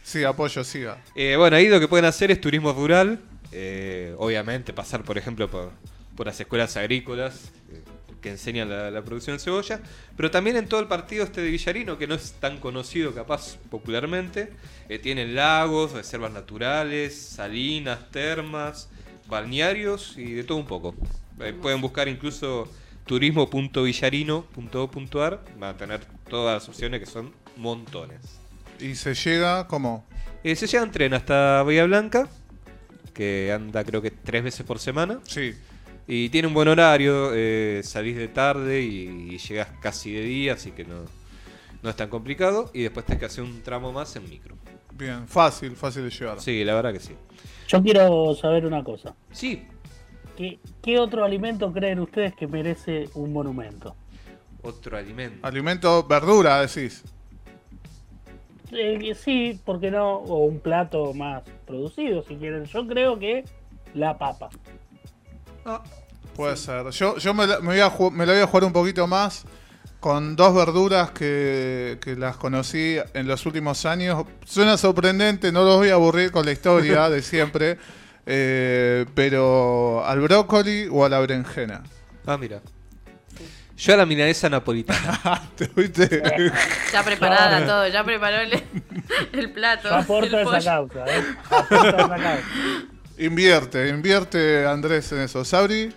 Sí, 0.04 0.24
apoyo, 0.24 0.64
siga. 0.64 0.98
Eh, 1.16 1.36
bueno, 1.38 1.58
ahí 1.58 1.68
lo 1.68 1.80
que 1.80 1.88
pueden 1.88 2.06
hacer 2.06 2.32
es 2.32 2.40
turismo 2.40 2.72
rural. 2.74 3.20
eh, 3.52 4.14
obviamente, 4.18 4.74
pasar, 4.74 5.04
por 5.04 5.18
ejemplo, 5.18 5.50
por, 5.50 5.72
por 6.16 6.26
las 6.28 6.40
escuelas 6.40 6.76
agrícolas 6.78 7.52
eh, 7.72 7.82
que 8.28 8.34
enseñan 8.34 8.70
la, 8.70 8.92
la 8.92 9.04
producción 9.04 9.38
de 9.38 9.44
cebolla. 9.44 9.80
Pero 10.16 10.30
también 10.30 10.58
en 10.58 10.68
todo 10.68 10.80
el 10.80 10.88
partido 10.88 11.24
este 11.24 11.42
de 11.42 11.50
Villarino, 11.50 11.98
que 11.98 12.08
no 12.08 12.16
es 12.16 12.34
tan 12.34 12.60
conocido 12.60 13.14
capaz 13.14 13.58
popularmente. 13.70 14.52
eh, 14.90 15.00
tienen 15.00 15.36
lagos, 15.36 15.94
reservas 15.94 16.32
naturales, 16.32 17.16
salinas, 17.16 18.10
termas, 18.12 18.90
balnearios 19.28 20.18
y 20.18 20.34
de 20.34 20.44
todo 20.44 20.58
un 20.58 20.66
poco. 20.68 20.96
Eh, 21.40 21.54
pueden 21.60 21.82
buscar 21.82 22.08
incluso 22.08 22.72
turismo.villarino.gov.ar. 23.06 25.44
Van 25.60 25.76
a 25.76 25.78
tener 25.78 26.02
todas 26.30 26.62
las 26.62 26.70
opciones 26.70 27.00
que 27.00 27.06
son 27.06 27.32
montones. 27.56 28.20
Y 28.80 28.96
se 28.96 29.14
llega 29.16 29.68
como. 29.68 30.06
Eh, 30.44 30.56
se 30.56 30.68
llega 30.68 30.84
en 30.84 30.92
tren 30.92 31.14
hasta 31.14 31.64
Bahía 31.64 31.86
Blanca, 31.86 32.28
que 33.14 33.52
anda 33.52 33.84
creo 33.84 34.02
que 34.02 34.12
tres 34.12 34.44
veces 34.44 34.66
por 34.66 34.80
semana. 34.80 35.20
Sí. 35.24 35.54
Y 36.08 36.30
tiene 36.30 36.48
un 36.48 36.54
buen 36.54 36.68
horario, 36.70 37.32
eh, 37.34 37.82
salís 37.84 38.16
de 38.16 38.30
tarde 38.30 38.82
y, 38.82 39.34
y 39.34 39.38
llegás 39.38 39.68
casi 39.82 40.14
de 40.14 40.22
día, 40.22 40.54
así 40.54 40.72
que 40.72 40.86
no, 40.86 41.04
no 41.84 41.90
es 41.90 41.96
tan 41.96 42.10
complicado. 42.10 42.72
Y 42.74 42.84
después 42.84 43.06
tenés 43.06 43.20
que 43.20 43.26
hacer 43.26 43.44
un 43.44 43.62
tramo 43.62 43.92
más 43.92 44.16
en 44.16 44.30
micro. 44.30 44.56
Bien, 44.94 45.28
fácil, 45.28 45.76
fácil 45.76 46.04
de 46.04 46.10
llevar. 46.10 46.40
Sí, 46.40 46.64
la 46.64 46.76
verdad 46.76 46.94
que 46.94 47.00
sí. 47.00 47.14
Yo 47.68 47.84
quiero 47.84 48.34
saber 48.36 48.66
una 48.66 48.84
cosa. 48.84 49.14
Sí, 49.32 49.68
¿Qué, 50.38 50.60
qué 50.84 51.00
otro 51.00 51.26
alimento 51.26 51.74
creen 51.74 52.00
ustedes 52.00 52.36
que 52.36 52.48
merece 52.48 53.10
un 53.16 53.34
monumento? 53.34 53.96
otro 54.62 54.98
alimento. 54.98 55.48
Alimento, 55.48 56.04
verdura, 56.04 56.62
decís. 56.62 57.04
Eh, 58.72 59.16
sí, 59.16 59.60
¿por 59.66 59.80
qué 59.80 59.90
no? 59.90 60.18
O 60.18 60.46
un 60.46 60.60
plato 60.60 61.14
más 61.14 61.44
producido, 61.66 62.22
si 62.24 62.36
quieren. 62.36 62.66
Yo 62.66 62.86
creo 62.86 63.18
que 63.18 63.46
la 63.94 64.18
papa. 64.18 64.50
Ah, 65.68 65.84
Puede 66.36 66.56
ser. 66.56 66.90
Yo, 66.92 67.18
yo 67.18 67.34
me, 67.34 67.46
la, 67.48 67.60
me 67.60 67.68
voy 67.68 67.80
a 67.82 67.90
ju- 67.92 68.12
me 68.12 68.26
la 68.26 68.34
voy 68.34 68.42
a 68.42 68.48
jugar 68.48 68.64
un 68.64 68.74
poquito 68.74 69.06
más 69.08 69.44
con 70.00 70.36
dos 70.36 70.54
verduras 70.56 71.10
que, 71.12 71.98
que 72.02 72.16
las 72.16 72.38
conocí 72.38 72.98
en 73.14 73.28
los 73.28 73.46
últimos 73.46 73.86
años. 73.86 74.24
Suena 74.46 74.78
sorprendente, 74.78 75.52
no 75.52 75.64
los 75.64 75.78
voy 75.78 75.90
a 75.90 75.96
aburrir 75.96 76.32
con 76.32 76.46
la 76.46 76.52
historia 76.52 77.10
de 77.10 77.22
siempre. 77.34 77.78
eh, 78.26 79.06
pero 79.16 80.04
al 80.06 80.20
brócoli 80.22 80.88
o 80.92 81.04
a 81.06 81.10
la 81.10 81.20
berenjena. 81.20 81.82
ah, 82.26 82.38
mira. 82.38 82.62
Yo 83.76 83.94
a 83.94 83.98
la 83.98 84.06
milanesa 84.06 84.50
napolitana. 84.50 85.20
Ya 86.94 87.04
preparada 87.04 87.66
todo, 87.66 87.88
ya 87.88 88.04
preparó 88.04 88.38
el, 88.42 88.64
el 89.34 89.52
plato. 89.52 89.90
Yo 89.90 89.96
aporto 89.96 90.40
el 90.40 90.48
esa 90.48 90.64
causa, 90.72 91.06
¿eh? 91.08 91.24
Aporto 91.50 91.88
esa 91.98 92.08
causa. 92.08 92.44
Invierte, 93.18 93.90
invierte 93.90 94.66
Andrés 94.66 95.12
en 95.12 95.22
eso. 95.22 95.44
Sabri, 95.44 95.92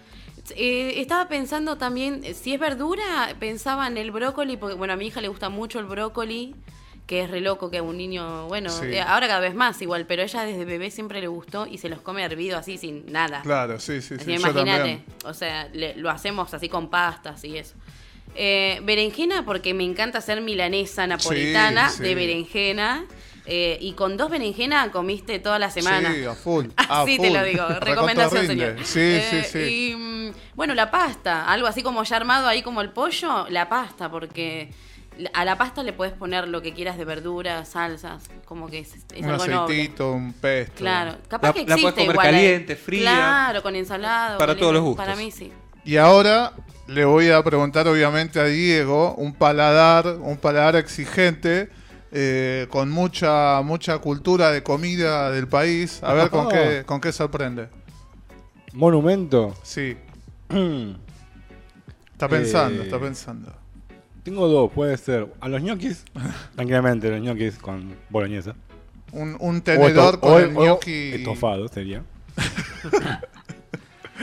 Eh, 0.56 1.00
estaba 1.00 1.28
pensando 1.28 1.76
también, 1.76 2.22
eh, 2.24 2.34
si 2.34 2.52
es 2.54 2.58
verdura, 2.58 3.36
pensaba 3.38 3.86
en 3.86 3.96
el 3.96 4.10
brócoli, 4.10 4.56
porque 4.56 4.74
bueno, 4.74 4.94
a 4.94 4.96
mi 4.96 5.06
hija 5.06 5.20
le 5.20 5.28
gusta 5.28 5.48
mucho 5.48 5.78
el 5.78 5.84
brócoli, 5.84 6.56
que 7.06 7.22
es 7.22 7.30
re 7.30 7.40
loco 7.40 7.70
que 7.70 7.78
a 7.78 7.82
un 7.84 7.96
niño, 7.96 8.48
bueno, 8.48 8.68
Sí. 8.70 8.86
eh, 8.86 9.00
ahora 9.00 9.28
cada 9.28 9.38
vez 9.40 9.54
más 9.54 9.80
igual, 9.80 10.06
pero 10.06 10.22
ella 10.22 10.42
desde 10.42 10.64
bebé 10.64 10.90
siempre 10.90 11.20
le 11.20 11.28
gustó 11.28 11.66
y 11.68 11.78
se 11.78 11.88
los 11.88 12.00
come 12.00 12.24
hervido 12.24 12.58
así 12.58 12.78
sin 12.78 13.04
nada. 13.12 13.42
Claro, 13.42 13.78
sí, 13.78 14.00
sí, 14.02 14.14
Así 14.14 14.24
sí. 14.24 14.32
imagínate, 14.32 15.04
o 15.24 15.34
sea, 15.34 15.68
le- 15.72 15.94
lo 15.96 16.10
hacemos 16.10 16.52
así 16.52 16.68
con 16.68 16.88
pastas 16.90 17.44
y 17.44 17.56
eso. 17.56 17.74
Eh, 18.34 18.80
berenjena 18.82 19.44
porque 19.44 19.72
me 19.74 19.84
encanta 19.84 20.18
hacer 20.18 20.40
milanesa 20.40 21.06
napolitana 21.06 21.90
sí. 21.90 22.02
de 22.02 22.14
berenjena. 22.16 23.04
Eh, 23.52 23.76
y 23.80 23.92
con 23.94 24.16
dos 24.16 24.30
berenjenas 24.30 24.90
comiste 24.90 25.40
toda 25.40 25.58
la 25.58 25.70
semana. 25.70 26.14
Sí, 26.14 26.24
a 26.24 26.34
full. 26.34 26.66
a 26.76 27.02
Así 27.02 27.18
te 27.18 27.26
full. 27.28 27.36
lo 27.36 27.42
digo, 27.44 27.66
recomendación, 27.80 28.46
señor. 28.46 28.76
Sí, 28.84 29.00
Eh, 29.00 29.42
sí, 29.44 29.50
sí. 29.52 29.58
Y 29.92 29.96
mm, 29.96 30.32
bueno, 30.54 30.74
la 30.74 30.90
pasta, 30.90 31.46
algo 31.50 31.66
así 31.66 31.82
como 31.82 32.02
ya 32.04 32.16
armado 32.16 32.46
ahí 32.46 32.62
como 32.62 32.80
el 32.80 32.90
pollo, 32.90 33.46
la 33.50 33.68
pasta, 33.68 34.08
porque 34.10 34.72
a 35.34 35.44
la 35.44 35.58
pasta 35.58 35.82
le 35.82 35.92
puedes 35.92 36.14
poner 36.14 36.46
lo 36.48 36.62
que 36.62 36.72
quieras 36.72 36.96
de 36.96 37.04
verduras, 37.04 37.68
salsas, 37.70 38.22
como 38.44 38.68
que 38.68 38.78
es, 38.78 38.94
es 39.12 39.22
un 39.24 39.30
algo 39.30 39.46
noble. 39.48 39.74
aceitito, 39.74 40.12
un 40.12 40.32
pesto. 40.32 40.74
Claro, 40.76 41.16
capaz 41.28 41.48
La- 41.48 41.52
que 41.52 41.64
la 41.66 41.74
existe 41.74 41.92
comer 41.92 42.10
igual. 42.12 42.26
eh. 42.26 42.30
caliente, 42.30 42.76
fría. 42.76 43.02
Claro, 43.02 43.62
con 43.62 43.74
ensalada. 43.76 44.38
Para 44.38 44.56
todos 44.56 44.72
los 44.72 44.82
gustos. 44.82 45.04
Para 45.04 45.16
mí 45.16 45.30
sí. 45.30 45.52
Y 45.84 45.96
ahora 45.96 46.52
le 46.86 47.04
voy 47.04 47.30
a 47.30 47.42
preguntar 47.42 47.86
obviamente 47.88 48.38
a 48.40 48.44
Diego, 48.44 49.14
un 49.16 49.34
paladar, 49.34 50.06
un 50.20 50.36
paladar 50.38 50.76
exigente, 50.76 51.68
eh, 52.12 52.66
con 52.70 52.90
mucha, 52.90 53.60
mucha 53.62 53.98
cultura 53.98 54.50
de 54.50 54.62
comida 54.62 55.30
del 55.30 55.46
país. 55.48 56.02
A 56.02 56.12
ver 56.12 56.30
con 56.30 56.48
qué, 56.50 56.82
con 56.86 57.00
qué 57.00 57.12
sorprende. 57.12 57.68
Monumento. 58.72 59.54
Sí, 59.62 59.96
Tengo 60.48 60.96
está 62.12 62.28
pensando, 62.28 62.82
Eh, 62.82 62.84
está 62.86 62.98
pensando. 63.00 63.52
dos, 64.48 64.70
puede 64.72 64.96
ser. 64.96 65.32
A 65.40 65.48
los 65.48 65.62
ñoquis, 65.62 66.04
tranquilamente, 66.54 67.10
los 67.10 67.20
ñoquis 67.20 67.58
con 67.58 67.94
boloñesa. 68.10 68.54
Un, 69.12 69.36
un 69.40 69.56
O 69.56 69.62
tenedor 69.62 70.14
esto- 70.14 70.20
con 70.20 70.32
o- 70.32 70.38
el 70.38 70.56
o 70.56 70.62
gnocchi. 70.62 71.12
Estofado 71.14 71.66
sería. 71.68 72.04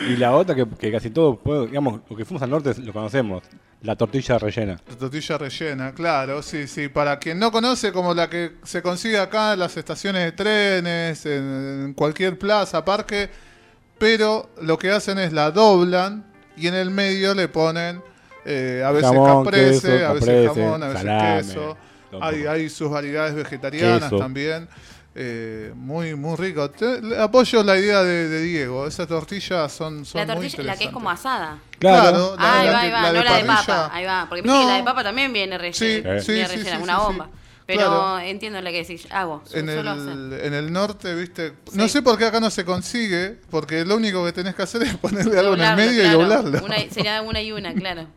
y 0.08 0.16
la 0.18 0.36
otra 0.36 0.56
que, 0.56 0.68
que 0.68 0.92
casi 0.92 1.10
todos, 1.10 1.40
digamos, 1.68 2.02
lo 2.10 2.16
que 2.16 2.26
fuimos 2.26 2.42
al 2.42 2.50
norte 2.50 2.74
lo 2.82 2.94
conocemos. 2.94 3.44
La 3.82 3.96
tortilla 3.96 4.40
rellena. 4.40 4.82
La 4.90 4.96
tortilla 4.96 5.38
rellena, 5.38 5.94
claro, 5.94 6.42
sí, 6.42 6.68
sí. 6.68 6.88
Para 6.88 7.20
quien 7.20 7.38
no 7.38 7.52
conoce, 7.52 7.92
como 7.92 8.14
la 8.14 8.28
que 8.28 8.54
se 8.64 8.82
consigue 8.82 9.20
acá 9.20 9.54
en 9.54 9.60
las 9.60 9.78
estaciones 9.78 10.24
de 10.24 10.32
trenes, 10.32 11.26
en, 11.28 11.94
cualquier 11.94 12.40
plaza, 12.40 12.84
parque, 12.84 13.30
pero 14.00 14.50
lo 14.62 14.80
que 14.80 14.92
hacen 14.92 15.20
es 15.20 15.32
la 15.32 15.52
doblan 15.52 16.26
y 16.56 16.68
en 16.68 16.74
el 16.74 16.90
medio 16.90 17.36
le 17.36 17.48
ponen 17.48 18.02
eh, 18.46 18.82
a 18.84 18.92
veces 18.92 19.12
Jamón, 19.12 19.44
caprese, 19.44 19.92
queso, 19.92 20.08
a 20.08 20.14
veces 20.14 20.30
caprese, 20.30 20.62
jamón, 20.62 20.84
a 20.84 20.88
veces 20.88 21.02
salame, 21.04 21.38
queso. 21.42 21.78
Hay, 22.20 22.46
hay 22.46 22.70
sus 22.70 22.90
variedades 22.90 23.36
vegetarianas 23.36 24.04
Queso. 24.04 24.18
también. 24.18 24.68
Eh, 25.20 25.72
muy 25.76 26.14
muy 26.16 26.36
rico. 26.36 26.70
Te- 26.70 27.02
le 27.02 27.20
apoyo 27.20 27.64
la 27.64 27.78
idea 27.78 28.04
de, 28.04 28.30
de 28.30 28.42
Diego. 28.42 28.86
Esas 28.86 29.08
tortillas 29.08 29.72
son, 29.72 30.06
son 30.06 30.20
La 30.28 30.36
muy 30.36 30.46
tortilla, 30.48 30.64
la 30.64 30.78
que 30.78 30.84
es 30.86 30.92
como 30.92 31.10
asada. 31.10 31.58
Claro. 31.80 32.36
la- 32.38 32.44
Ah, 32.44 32.60
ahí 32.60 32.68
va, 32.70 32.80
ahí 32.82 32.92
va, 32.92 33.02
la 33.02 33.12
no 33.14 33.24
la 33.24 33.38
de 33.38 33.44
papa. 33.46 33.90
Ahí 33.94 34.06
va, 34.06 34.26
porque 34.30 34.44
No. 34.44 34.68
la 34.68 34.76
de 34.78 34.84
papa 34.84 35.04
también 35.04 35.34
viene 35.34 35.58
rellena. 35.58 35.74
Sí, 35.76 36.02
viene 36.02 36.20
sí, 36.22 36.26
sí, 36.26 36.32
rellena, 36.58 36.78
sí, 36.78 36.84
una 36.84 36.96
sí, 36.98 37.04
bomba. 37.04 37.30
Pero 37.68 37.80
Claro. 37.82 38.20
entiendo 38.20 38.62
la 38.62 38.72
que 38.72 38.78
decís, 38.78 39.06
hago, 39.12 39.44
su- 39.46 39.58
en 39.58 39.68
hacer. 39.70 39.86
el, 39.86 40.34
en 40.42 40.54
el 40.54 40.72
norte, 40.72 41.14
viste. 41.14 41.50
Sí. 41.70 41.78
No 41.78 41.90
sé 41.90 42.02
por 42.02 42.18
qué 42.18 42.24
acá 42.26 42.40
no 42.40 42.50
se 42.50 42.64
consigue, 42.64 43.38
porque 43.52 43.84
lo 43.84 43.98
único 43.98 44.24
que 44.26 44.32
tenés 44.32 44.56
que 44.56 44.62
hacer 44.64 44.84
es 44.84 44.96
ponerle 44.96 45.38
algo 45.38 45.54
en 45.56 45.62
el 45.62 45.76
medio 45.76 46.02
claro. 46.02 46.08
y 46.18 46.22
doblarlo. 46.22 46.66
Una- 46.66 46.90
sería 46.90 47.22
una 47.22 47.42
y 47.42 47.52
una, 47.52 47.74
claro. 47.74 48.08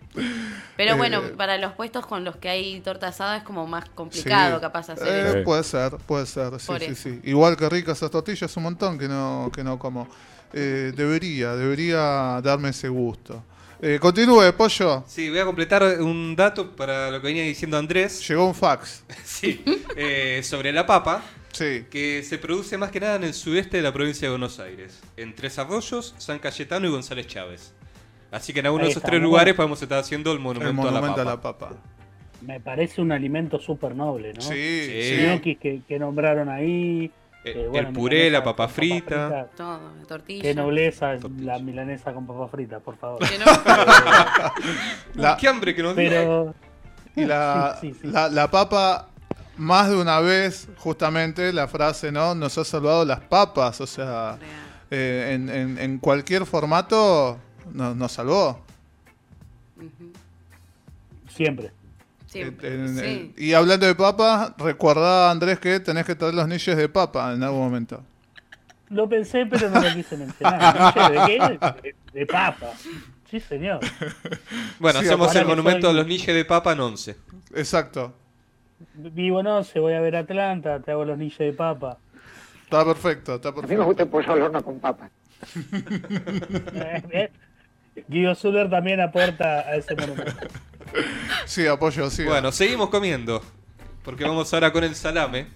Pero 0.76 0.92
Eh, 0.94 0.96
bueno, 0.96 1.20
para 1.36 1.58
los 1.58 1.72
puestos 1.72 2.06
con 2.06 2.22
los 2.24 2.36
que 2.36 2.48
hay 2.48 2.80
torta 2.80 3.08
asada 3.08 3.38
es 3.38 3.42
como 3.42 3.66
más 3.66 3.88
complicado 3.90 4.56
Sí. 4.58 4.60
capaz 4.60 4.90
hacer 4.90 5.08
Eh, 5.08 5.28
eso. 5.30 5.44
Puede 5.44 5.64
ser, 5.64 5.96
puede 6.06 6.26
ser, 6.26 6.60
sí, 6.60 6.66
Por 6.68 6.78
sí, 6.78 6.84
eso. 6.84 7.02
sí. 7.02 7.20
Igual 7.24 7.56
que 7.56 7.68
ricas 7.68 7.96
esas 7.98 8.12
tortillas, 8.12 8.56
un 8.56 8.62
montón 8.62 8.98
que 9.00 9.08
no, 9.08 9.50
que 9.52 9.64
no 9.64 9.80
como. 9.80 10.08
Eh, 10.52 10.92
debería, 10.96 11.56
debería 11.56 12.40
darme 12.40 12.68
ese 12.68 12.88
gusto. 12.88 13.42
Eh, 13.82 13.98
continúe, 13.98 14.52
pollo. 14.56 15.04
Sí, 15.06 15.30
voy 15.30 15.38
a 15.38 15.44
completar 15.44 15.82
un 16.00 16.36
dato 16.36 16.70
para 16.76 17.10
lo 17.10 17.20
que 17.20 17.28
venía 17.28 17.42
diciendo 17.44 17.78
Andrés. 17.78 18.26
Llegó 18.28 18.46
un 18.46 18.54
fax. 18.54 19.04
Sí, 19.24 19.64
eh, 19.96 20.40
sobre 20.42 20.70
la 20.72 20.84
papa, 20.84 21.22
Sí. 21.52 21.84
que 21.90 22.22
se 22.22 22.36
produce 22.38 22.76
más 22.76 22.90
que 22.90 23.00
nada 23.00 23.16
en 23.16 23.24
el 23.24 23.32
sudeste 23.34 23.78
de 23.78 23.82
la 23.82 23.92
provincia 23.92 24.26
de 24.28 24.30
Buenos 24.30 24.60
Aires, 24.60 25.00
en 25.16 25.34
Tres 25.34 25.58
Arroyos, 25.58 26.14
San 26.18 26.38
Cayetano 26.38 26.86
y 26.86 26.90
González 26.90 27.26
Chávez. 27.26 27.72
Así 28.30 28.52
que 28.52 28.60
en 28.60 28.66
alguno 28.66 28.84
de 28.84 28.90
esos 28.90 29.02
tres 29.02 29.20
lugares 29.20 29.54
podemos 29.54 29.80
estar 29.82 29.98
haciendo 29.98 30.30
el 30.32 30.38
monumento, 30.38 30.70
El 30.70 30.76
monumento 30.76 31.20
a 31.22 31.24
la 31.24 31.40
papa. 31.40 31.70
papa. 31.70 31.76
Me 32.42 32.60
parece 32.60 33.00
un 33.00 33.12
alimento 33.12 33.58
súper 33.58 33.94
noble, 33.94 34.32
¿no? 34.34 34.40
Sí, 34.42 34.48
Sí. 34.86 35.16
sí. 35.16 35.26
Ñoquis 35.26 35.58
que, 35.58 35.80
que 35.88 35.98
nombraron 35.98 36.48
ahí. 36.48 37.10
Eh, 37.42 37.66
bueno, 37.70 37.88
el 37.88 37.94
puré, 37.94 38.30
la 38.30 38.44
papa 38.44 38.68
frita. 38.68 39.48
Todo, 39.56 39.80
tortilla. 40.06 40.42
Qué 40.42 40.54
nobleza 40.54 41.16
Tortilla. 41.18 41.56
la 41.56 41.58
milanesa 41.58 42.12
con 42.12 42.26
papa 42.26 42.48
frita, 42.48 42.80
por 42.80 42.96
favor. 42.98 43.18
Que 43.26 43.38
no- 43.38 43.44
La- 45.14 45.32
Uy, 45.34 45.38
¡Qué 45.40 45.48
hambre 45.48 45.74
que 45.74 45.82
nos 45.82 45.96
dio! 45.96 46.08
Pero 46.10 46.54
Y 47.16 47.24
la, 47.24 47.78
Sí, 47.80 47.92
sí, 47.94 47.98
sí. 48.02 48.08
La, 48.08 48.28
la 48.28 48.50
papa, 48.50 49.08
más 49.56 49.88
de 49.88 49.96
una 49.96 50.20
vez, 50.20 50.68
justamente 50.76 51.50
la 51.52 51.66
frase, 51.66 52.12
¿no? 52.12 52.34
Nos 52.34 52.58
ha 52.58 52.64
salvado 52.64 53.04
las 53.06 53.20
papas. 53.20 53.80
O 53.80 53.86
sea, 53.86 54.38
eh, 54.90 55.30
en, 55.34 55.48
en- 55.48 55.78
en 55.78 55.98
cualquier 55.98 56.44
formato 56.44 57.38
nos, 57.72 57.96
nos 57.96 58.12
salvó. 58.12 58.60
Siempre. 61.28 61.72
Siempre. 62.30 62.74
En- 62.74 62.86
en- 62.86 62.98
sí. 62.98 63.34
y 63.36 63.52
hablando 63.54 63.86
de 63.86 63.94
papas, 63.94 64.52
recuerda, 64.58 65.30
Andrés, 65.30 65.58
que 65.58 65.80
tenés 65.80 66.04
que 66.06 66.14
traer 66.14 66.34
los 66.34 66.46
niches 66.46 66.76
de 66.76 66.88
papa 66.88 67.32
en 67.32 67.42
algún 67.42 67.60
momento. 67.60 68.02
Lo 68.88 69.08
pensé, 69.08 69.46
pero 69.46 69.70
no 69.70 69.80
lo 69.80 69.94
quise 69.94 70.16
mencionar. 70.16 70.94
¿De 71.12 71.20
qué? 71.26 71.58
De, 71.82 71.94
de 72.20 72.26
papa. 72.26 72.72
Sí, 73.30 73.38
señor. 73.40 73.80
Bueno, 74.80 75.00
Sí, 75.00 75.06
hacemos 75.06 75.34
el 75.36 75.46
monumento 75.46 75.88
soy- 75.88 75.90
a 75.90 75.92
los 76.00 76.06
niches 76.06 76.34
de 76.34 76.44
papa 76.44 76.72
en 76.72 76.80
11. 76.80 77.16
Exacto. 77.54 78.12
Vivo 78.94 79.42
no 79.42 79.62
sé, 79.62 79.78
voy 79.78 79.92
a 79.94 80.00
ver 80.00 80.16
Atlanta, 80.16 80.80
te 80.80 80.90
hago 80.92 81.04
los 81.04 81.18
niches 81.18 81.38
de 81.38 81.52
papa. 81.52 81.98
Está 82.64 82.84
perfecto, 82.84 83.34
está 83.36 83.48
A 83.48 83.52
mí 83.52 83.56
me 83.56 83.60
perfecto. 83.62 83.84
gusta 83.86 84.02
el 84.04 84.08
pollo 84.08 84.32
al 84.32 84.42
horno 84.42 84.62
con 84.64 84.78
papas. 84.80 85.10
Guido 88.08 88.34
Zuller 88.34 88.68
también 88.70 89.00
aporta 89.00 89.60
a 89.60 89.76
ese 89.76 89.94
monumento. 89.94 90.32
Sí, 91.46 91.66
apoyo, 91.68 92.10
sí. 92.10 92.24
Bueno, 92.24 92.50
seguimos 92.50 92.88
comiendo. 92.88 93.40
Porque 94.02 94.24
vamos 94.24 94.52
ahora 94.52 94.72
con 94.72 94.82
el 94.82 94.96
salame. 94.96 95.46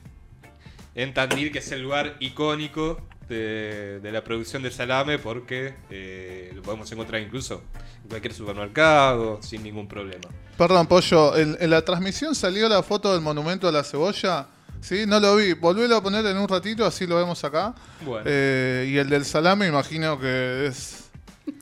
En 0.94 1.12
Tandil, 1.12 1.50
que 1.50 1.58
es 1.58 1.72
el 1.72 1.82
lugar 1.82 2.14
icónico 2.20 3.00
de, 3.28 3.98
de 4.00 4.12
la 4.12 4.22
producción 4.22 4.62
de 4.62 4.70
salame, 4.70 5.18
porque 5.18 5.74
eh, 5.90 6.52
lo 6.54 6.62
podemos 6.62 6.90
encontrar 6.92 7.20
incluso 7.20 7.62
en 8.04 8.10
cualquier 8.10 8.32
supermercado, 8.32 9.40
sin 9.42 9.64
ningún 9.64 9.88
problema. 9.88 10.28
Perdón, 10.56 10.86
Pollo, 10.86 11.36
en, 11.36 11.56
en 11.58 11.70
la 11.70 11.82
transmisión 11.84 12.34
salió 12.36 12.68
la 12.68 12.82
foto 12.84 13.12
del 13.12 13.20
monumento 13.22 13.66
a 13.66 13.72
la 13.72 13.82
cebolla. 13.82 14.46
Sí, 14.80 15.04
no 15.06 15.18
lo 15.18 15.34
vi. 15.36 15.54
Volvélo 15.54 15.96
a 15.96 16.02
poner 16.02 16.24
en 16.26 16.36
un 16.36 16.46
ratito, 16.46 16.84
así 16.84 17.06
lo 17.06 17.16
vemos 17.16 17.42
acá. 17.42 17.74
Bueno. 18.04 18.24
Eh, 18.24 18.88
y 18.92 18.98
el 18.98 19.08
del 19.08 19.24
salame, 19.24 19.66
imagino 19.66 20.20
que 20.20 20.66
es 20.66 21.03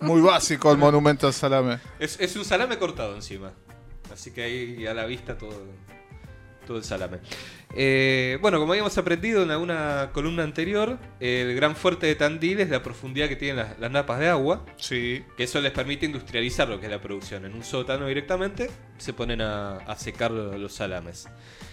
muy 0.00 0.20
básico 0.20 0.70
el 0.72 0.78
monumento 0.78 1.26
al 1.26 1.32
salame. 1.32 1.78
Es, 1.98 2.18
es 2.20 2.34
un 2.36 2.44
salame 2.44 2.78
cortado 2.78 3.14
encima. 3.14 3.52
Así 4.12 4.30
que 4.30 4.42
ahí 4.42 4.86
a 4.86 4.94
la 4.94 5.06
vista 5.06 5.38
todo, 5.38 5.64
todo 6.66 6.76
el 6.76 6.84
salame. 6.84 7.18
Eh, 7.74 8.36
bueno, 8.42 8.58
como 8.58 8.72
habíamos 8.72 8.96
aprendido 8.98 9.42
en 9.42 9.50
alguna 9.50 10.10
columna 10.12 10.42
anterior, 10.42 10.98
el 11.20 11.54
gran 11.54 11.74
fuerte 11.74 12.06
de 12.06 12.14
Tandil 12.14 12.60
es 12.60 12.68
la 12.68 12.82
profundidad 12.82 13.28
que 13.28 13.36
tienen 13.36 13.56
las, 13.56 13.78
las 13.78 13.90
napas 13.90 14.18
de 14.20 14.28
agua. 14.28 14.66
Sí. 14.76 15.24
Que 15.36 15.44
eso 15.44 15.60
les 15.62 15.72
permite 15.72 16.04
industrializar 16.04 16.68
lo 16.68 16.78
que 16.78 16.86
es 16.86 16.92
la 16.92 17.00
producción. 17.00 17.46
En 17.46 17.54
un 17.54 17.64
sótano 17.64 18.06
directamente 18.06 18.70
se 18.98 19.14
ponen 19.14 19.40
a, 19.40 19.78
a 19.78 19.96
secar 19.96 20.30
lo- 20.30 20.58
los 20.58 20.74
salames. 20.74 21.26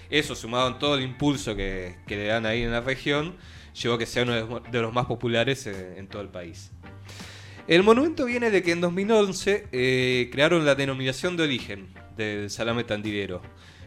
Eso, 0.10 0.34
sumado 0.36 0.70
en 0.70 0.80
todo 0.80 0.96
el 0.96 1.02
impulso 1.04 1.56
que, 1.56 1.98
que 2.08 2.16
le 2.16 2.28
dan 2.28 2.46
ahí 2.46 2.64
en 2.64 2.72
la 2.72 2.82
región, 2.82 3.36
llevó 3.80 3.96
a 3.96 4.00
que 4.00 4.06
sea 4.06 4.24
uno 4.24 4.34
de 4.34 4.42
los, 4.42 4.72
de 4.72 4.82
los 4.82 4.94
más 4.94 5.06
populares 5.06 5.68
eh, 5.68 5.96
en 5.98 6.08
todo 6.08 6.22
el 6.22 6.30
país. 6.30 6.72
El 7.70 7.84
monumento 7.84 8.26
viene 8.26 8.50
de 8.50 8.64
que 8.64 8.72
en 8.72 8.82
2011 8.82 9.68
eh, 9.72 10.30
crearon 10.32 10.66
la 10.66 10.74
denominación 10.74 11.38
de 11.38 11.44
origen 11.44 11.88
del 12.18 12.50
salame 12.50 12.84
tandilero, 12.84 13.44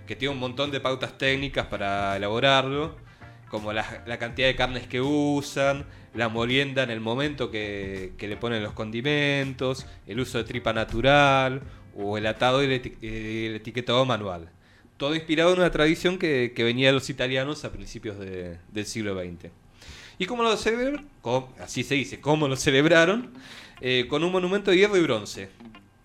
que 0.06 0.14
tiene 0.14 0.32
un 0.32 0.38
montón 0.38 0.70
de 0.70 0.78
pautas 0.78 1.18
técnicas 1.18 1.66
para 1.66 2.16
elaborarlo, 2.16 2.94
como 3.50 3.72
la, 3.72 3.84
cantidad 4.20 4.46
de 4.46 4.54
carnes 4.54 4.86
que 4.86 5.00
usan, 5.00 5.84
la 6.14 6.28
molienda 6.28 6.84
en 6.84 6.90
el 6.90 7.00
momento 7.00 7.50
que, 7.50 8.12
que 8.18 8.28
le 8.28 8.36
ponen 8.36 8.62
los 8.62 8.72
condimentos, 8.72 9.84
el 10.06 10.20
uso 10.20 10.38
de 10.38 10.44
tripa 10.44 10.72
natural 10.72 11.62
o 11.96 12.16
el 12.16 12.26
atado 12.28 12.62
y 12.62 12.66
el, 12.66 12.96
eh, 13.02 13.52
etiquetado 13.56 14.04
manual. 14.04 14.48
Todo 14.96 15.16
inspirado 15.16 15.54
en 15.54 15.58
una 15.58 15.72
tradición 15.72 16.18
que, 16.18 16.54
venía 16.56 16.86
de 16.86 16.92
los 16.92 17.10
italianos 17.10 17.64
a 17.64 17.72
principios 17.72 18.16
de- 18.20 18.58
del 18.70 18.86
siglo 18.86 19.20
XX. 19.20 19.50
¿Y 20.18 20.26
cómo 20.26 20.44
lo 20.44 20.56
celebraron? 20.56 21.08
Así 21.58 21.82
se 21.82 21.96
dice, 21.96 22.20
¿cómo 22.20 22.46
lo 22.46 22.54
celebraron? 22.54 23.32
Eh, 23.82 24.06
con 24.08 24.24
un 24.24 24.32
monumento 24.32 24.70
de 24.70 24.78
hierro 24.78 24.96
y 24.96 25.02
bronce, 25.02 25.50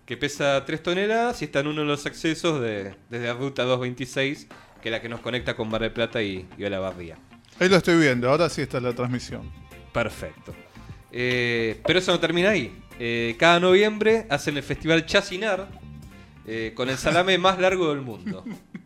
que 0.04 0.16
pesa 0.16 0.64
3 0.66 0.82
toneladas 0.82 1.40
y 1.40 1.46
está 1.46 1.60
en 1.60 1.68
uno 1.68 1.82
de 1.82 1.86
los 1.86 2.04
accesos 2.04 2.60
de, 2.60 2.94
desde 3.08 3.26
la 3.26 3.34
ruta 3.34 3.62
226 3.62 4.48
que 4.82 4.88
es 4.88 4.92
la 4.92 5.00
que 5.00 5.08
nos 5.08 5.20
conecta 5.20 5.54
con 5.56 5.68
Mar 5.68 5.80
del 5.80 5.92
Plata 5.92 6.22
y, 6.22 6.46
y 6.56 6.64
Olavarría. 6.64 7.16
Ahí 7.58 7.68
lo 7.68 7.76
estoy 7.76 7.98
viendo, 7.98 8.30
ahora 8.30 8.48
sí 8.48 8.62
está 8.62 8.80
la 8.80 8.92
transmisión. 8.92 9.50
Perfecto. 9.92 10.54
Eh, 11.10 11.80
pero 11.84 11.98
eso 11.98 12.12
no 12.12 12.20
termina 12.20 12.50
ahí. 12.50 12.72
Eh, 12.98 13.36
cada 13.38 13.58
noviembre 13.60 14.26
hacen 14.28 14.56
el 14.56 14.62
festival 14.62 15.06
Chacinar 15.06 15.68
eh, 16.46 16.72
con 16.74 16.88
el 16.88 16.96
salame 16.96 17.38
más 17.38 17.58
largo 17.58 17.90
del 17.90 18.02
mundo. 18.02 18.44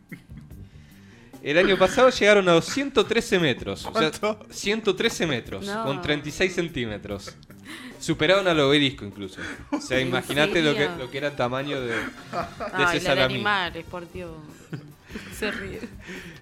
El 1.43 1.57
año 1.57 1.77
pasado 1.77 2.09
llegaron 2.09 2.47
a 2.47 2.53
los 2.53 2.65
113 2.65 3.37
metros. 3.39 3.85
O 3.85 3.91
sea, 3.93 4.11
¿Cuánto? 4.11 4.45
113 4.49 5.27
metros, 5.27 5.65
No. 5.65 5.83
con 5.83 6.01
36 6.01 6.53
centímetros. 6.53 7.35
Superaron 7.99 8.47
al 8.47 8.59
obelisco 8.61 9.05
incluso. 9.05 9.39
O 9.71 9.79
sea, 9.81 9.99
¿En 9.99 10.07
imagínate 10.07 10.61
lo 10.61 10.73
que, 10.75 10.89
lo 10.97 11.11
que 11.11 11.17
era 11.17 11.27
el 11.27 11.35
tamaño 11.35 11.79
de, 11.81 11.87
de 11.95 12.01
Ay, 12.73 12.97
ese 12.97 13.05
salami. 13.05 13.35
animales, 13.35 13.85
por 13.89 14.09
Dios. 14.11 14.31
Se 15.37 15.51
ríe. 15.51 15.79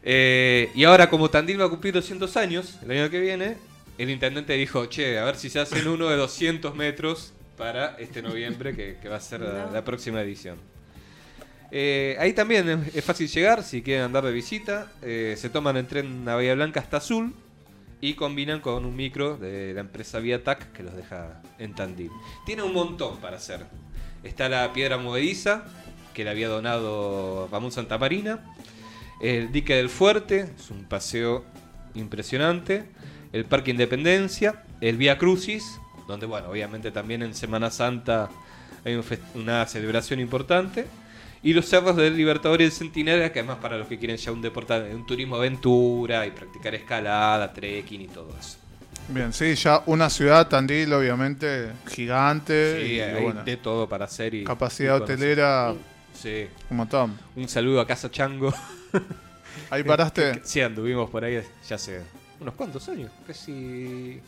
Eh, 0.03 0.71
y 0.75 0.83
ahora, 0.85 1.09
como 1.09 1.29
Tandil 1.29 1.59
va 1.59 1.65
a 1.65 1.69
cumplir 1.69 1.93
200 1.93 2.37
años, 2.37 2.77
el 2.83 2.91
año 2.91 3.09
que 3.09 3.19
viene, 3.19 3.57
el 3.97 4.09
intendente 4.09 4.53
dijo, 4.53 4.85
che, 4.85 5.17
a 5.19 5.25
ver 5.25 5.35
si 5.35 5.49
se 5.49 5.59
hacen 5.59 5.87
uno 5.87 6.07
de 6.09 6.15
200 6.15 6.73
metros 6.75 7.33
para 7.57 7.95
este 7.99 8.21
noviembre, 8.21 8.75
que, 8.75 8.97
que 9.01 9.09
va 9.09 9.17
a 9.17 9.21
ser 9.21 9.41
la 9.41 9.83
próxima 9.83 10.21
edición. 10.21 10.57
Eh, 11.71 12.17
ahí 12.19 12.33
también 12.33 12.89
es, 12.93 13.03
fácil 13.03 13.29
llegar, 13.29 13.63
si 13.63 13.81
quieren 13.81 14.03
andar 14.03 14.25
de 14.25 14.31
visita. 14.31 14.91
eh, 15.01 15.35
se 15.37 15.49
toman 15.49 15.77
el 15.77 15.87
tren 15.87 16.27
a 16.27 16.35
Bahía 16.35 16.53
Blanca 16.53 16.81
hasta 16.81 16.97
Azul 16.97 17.33
y 18.01 18.15
combinan 18.15 18.59
con 18.59 18.83
un 18.85 18.95
micro 18.95 19.37
de 19.37 19.73
la 19.73 19.81
empresa 19.81 20.19
Viatac 20.19 20.73
que 20.73 20.83
los 20.83 20.95
deja 20.95 21.41
en 21.59 21.73
Tandil. 21.73 22.11
Tiene 22.45 22.63
un 22.63 22.73
montón 22.73 23.17
para 23.17 23.37
hacer. 23.37 23.65
Está 24.23 24.49
la 24.49 24.73
piedra 24.73 24.97
movediza, 24.97 25.63
que 26.13 26.23
le 26.23 26.31
había 26.31 26.49
donado 26.49 27.47
Ramón 27.51 27.71
Santamarina. 27.71 28.53
El 29.21 29.51
dique 29.51 29.75
del 29.75 29.89
Fuerte, 29.89 30.51
es 30.57 30.71
un 30.71 30.83
paseo 30.85 31.45
impresionante. 31.93 32.85
El 33.31 33.45
Parque 33.45 33.71
Independencia. 33.71 34.63
El 34.81 34.97
Vía 34.97 35.17
Crucis, 35.17 35.79
donde, 36.07 36.25
bueno, 36.25 36.49
obviamente 36.49 36.91
también 36.91 37.21
en 37.21 37.35
Semana 37.35 37.69
Santa 37.69 38.29
hay 38.83 38.99
una 39.35 39.65
celebración 39.67 40.19
importante. 40.19 40.87
Y 41.43 41.53
los 41.53 41.65
cerros 41.65 41.95
del 41.95 42.15
Libertador 42.15 42.61
y 42.61 42.65
el 42.65 42.71
Centinela, 42.71 43.31
que 43.31 43.39
además 43.39 43.57
para 43.59 43.77
los 43.77 43.87
que 43.87 43.97
quieren 43.97 44.17
ya 44.17 44.31
un 44.31 44.41
deporte, 44.41 44.73
un 44.93 45.05
turismo 45.05 45.37
aventura 45.37 46.25
y 46.27 46.31
practicar 46.31 46.75
escalada, 46.75 47.51
trekking 47.51 48.01
y 48.01 48.07
todo 48.07 48.29
eso. 48.39 48.57
Bien, 49.07 49.33
sí, 49.33 49.55
ya 49.55 49.81
una 49.87 50.09
ciudad, 50.09 50.47
Tandil, 50.47 50.93
obviamente, 50.93 51.71
gigante. 51.89 52.81
Sí, 52.85 52.93
y, 52.93 52.99
hay 52.99 53.23
bueno, 53.23 53.43
de 53.43 53.57
todo 53.57 53.89
para 53.89 54.05
hacer 54.05 54.35
y 54.35 54.43
capacidad 54.43 54.99
y 54.99 55.01
hotelera, 55.01 55.73
Sí. 56.13 56.45
un 56.69 56.77
montón. 56.77 57.17
Un 57.35 57.47
saludo 57.49 57.81
a 57.81 57.87
Casa 57.87 58.11
Chango. 58.11 58.53
Ahí 59.71 59.83
paraste. 59.83 60.41
Sí, 60.43 60.61
anduvimos 60.61 61.09
por 61.09 61.23
ahí 61.25 61.41
ya 61.67 61.75
hace 61.75 62.01
unos 62.39 62.53
cuantos 62.53 62.87
años, 62.89 63.11
casi 63.25 64.19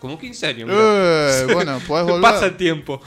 como 0.00 0.18
15 0.18 0.46
años. 0.46 0.68
Eh, 0.70 1.46
bueno, 1.52 1.78
podés 1.86 2.06
volver. 2.08 2.20
Pasa 2.20 2.46
el 2.46 2.56
tiempo. 2.56 3.00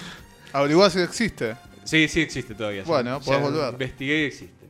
Averiguá 0.52 0.90
si 0.90 1.00
existe. 1.00 1.56
Sí, 1.86 2.08
sí 2.08 2.22
existe 2.22 2.54
todavía. 2.56 2.84
Bueno, 2.84 3.20
ya 3.20 3.26
podés 3.26 3.42
volver. 3.42 3.72
Investigué 3.74 4.24
y 4.24 4.26
existe. 4.26 4.66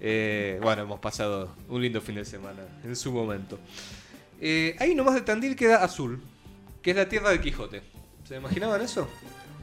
Eh, 0.00 0.58
bueno, 0.62 0.82
hemos 0.82 0.98
pasado 0.98 1.54
un 1.68 1.82
lindo 1.82 2.00
fin 2.00 2.16
de 2.16 2.24
semana 2.24 2.62
en 2.82 2.96
su 2.96 3.12
momento. 3.12 3.58
Eh, 4.40 4.76
ahí 4.78 4.94
nomás 4.94 5.14
de 5.14 5.20
Tandil 5.20 5.54
queda 5.54 5.84
Azul, 5.84 6.20
que 6.82 6.90
es 6.90 6.96
la 6.96 7.08
tierra 7.08 7.30
del 7.30 7.40
Quijote. 7.40 7.82
¿Se 8.26 8.36
imaginaban 8.36 8.80
eso? 8.80 9.08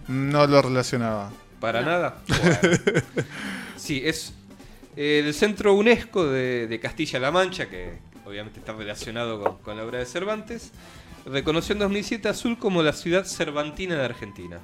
No 0.08 0.46
lo 0.48 0.62
relacionaba. 0.62 1.32
Para 1.60 1.82
nada. 1.82 2.22
Bueno. 2.28 3.02
Sí, 3.78 4.02
es 4.06 4.34
el 4.96 5.34
centro 5.34 5.74
UNESCO 5.74 6.26
de, 6.26 6.68
de 6.68 6.80
Castilla-La 6.80 7.32
Mancha, 7.32 7.70
que 7.70 8.00
obviamente 8.26 8.60
está 8.60 8.74
relacionado 8.74 9.42
con, 9.42 9.58
con 9.60 9.78
la 9.78 9.84
obra 9.84 10.00
de 10.00 10.06
Cervantes, 10.06 10.72
reconoció 11.26 11.74
en 11.74 11.80
2007 11.80 12.28
a 12.28 12.32
Azul 12.32 12.58
como 12.58 12.84
la 12.84 12.94
ciudad 12.94 13.26
cervantina 13.26 13.96
de 13.96 14.06
Argentina. 14.06 14.60